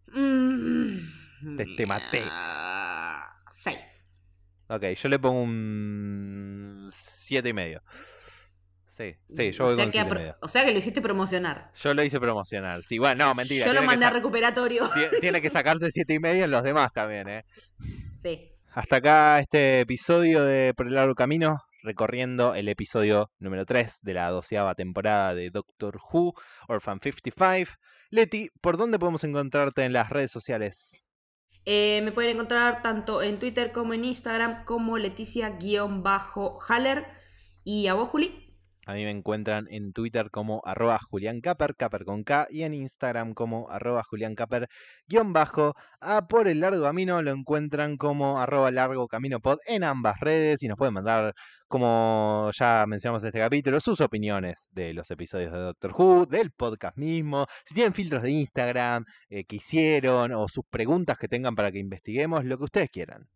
[0.07, 1.57] Mm.
[1.57, 2.23] Te- te maté.
[3.51, 4.09] Seis.
[4.69, 7.83] Ok, yo le pongo un siete y medio.
[8.97, 11.73] Sí, sí, yo voy o, sea con que o sea que lo hiciste promocionar.
[11.83, 12.85] Yo lo hice promocional.
[12.85, 13.67] Sí, bueno, no, mentira.
[13.67, 14.85] Yo lo mandé a recuperatorio.
[14.95, 17.45] tie- Tiene que sacarse siete y medio en los demás también, ¿eh?
[18.23, 18.53] Sí.
[18.73, 24.15] Hasta acá este episodio de Por el largo camino, recorriendo el episodio número 3 de
[24.15, 26.35] la doceava temporada de Doctor Who,
[26.69, 27.73] Orphan 55.
[28.11, 30.93] Leti, ¿por dónde podemos encontrarte en las redes sociales?
[31.67, 37.07] Eh, me pueden encontrar tanto en Twitter como en Instagram como Leticia-Haller.
[37.65, 38.44] ¿Y a vos, Juli?
[38.87, 41.75] A mí me encuentran en Twitter como arroba Julián Caper,
[42.05, 44.69] con K, y en Instagram como arroba Julián Caper,
[45.07, 45.75] guion bajo.
[46.01, 50.63] A Por el Largo Camino lo encuentran como arroba Largo Camino Pod en ambas redes
[50.63, 51.35] y nos pueden mandar,
[51.67, 56.51] como ya mencionamos en este capítulo, sus opiniones de los episodios de Doctor Who, del
[56.51, 61.55] podcast mismo, si tienen filtros de Instagram eh, que hicieron o sus preguntas que tengan
[61.55, 63.29] para que investiguemos, lo que ustedes quieran.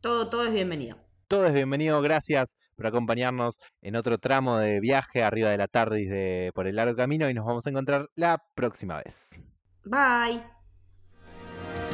[0.00, 0.96] Todo, todo es bienvenido.
[1.32, 6.10] Todo es bienvenido, gracias por acompañarnos en otro tramo de viaje arriba de la TARDIS
[6.10, 9.40] de Por el Largo Camino y nos vamos a encontrar la próxima vez.
[9.86, 10.42] Bye.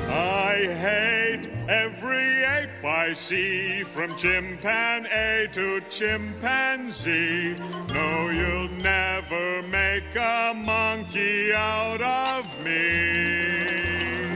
[0.09, 7.55] I hate every ape I see, from chimpanzee to chimpanzee.
[7.95, 14.35] No, you'll never make a monkey out of me.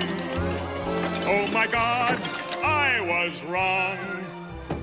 [1.27, 2.21] Oh my god,
[2.63, 4.22] I was wrong.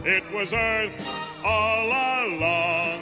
[0.09, 2.99] It was Earth all along.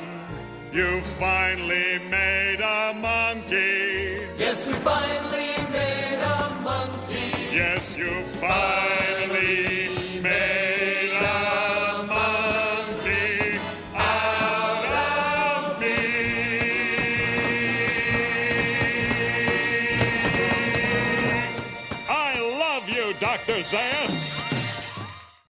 [0.74, 4.28] You finally made a monkey.
[4.38, 7.32] Yes, we finally made a monkey.
[7.56, 9.87] Yes, you finally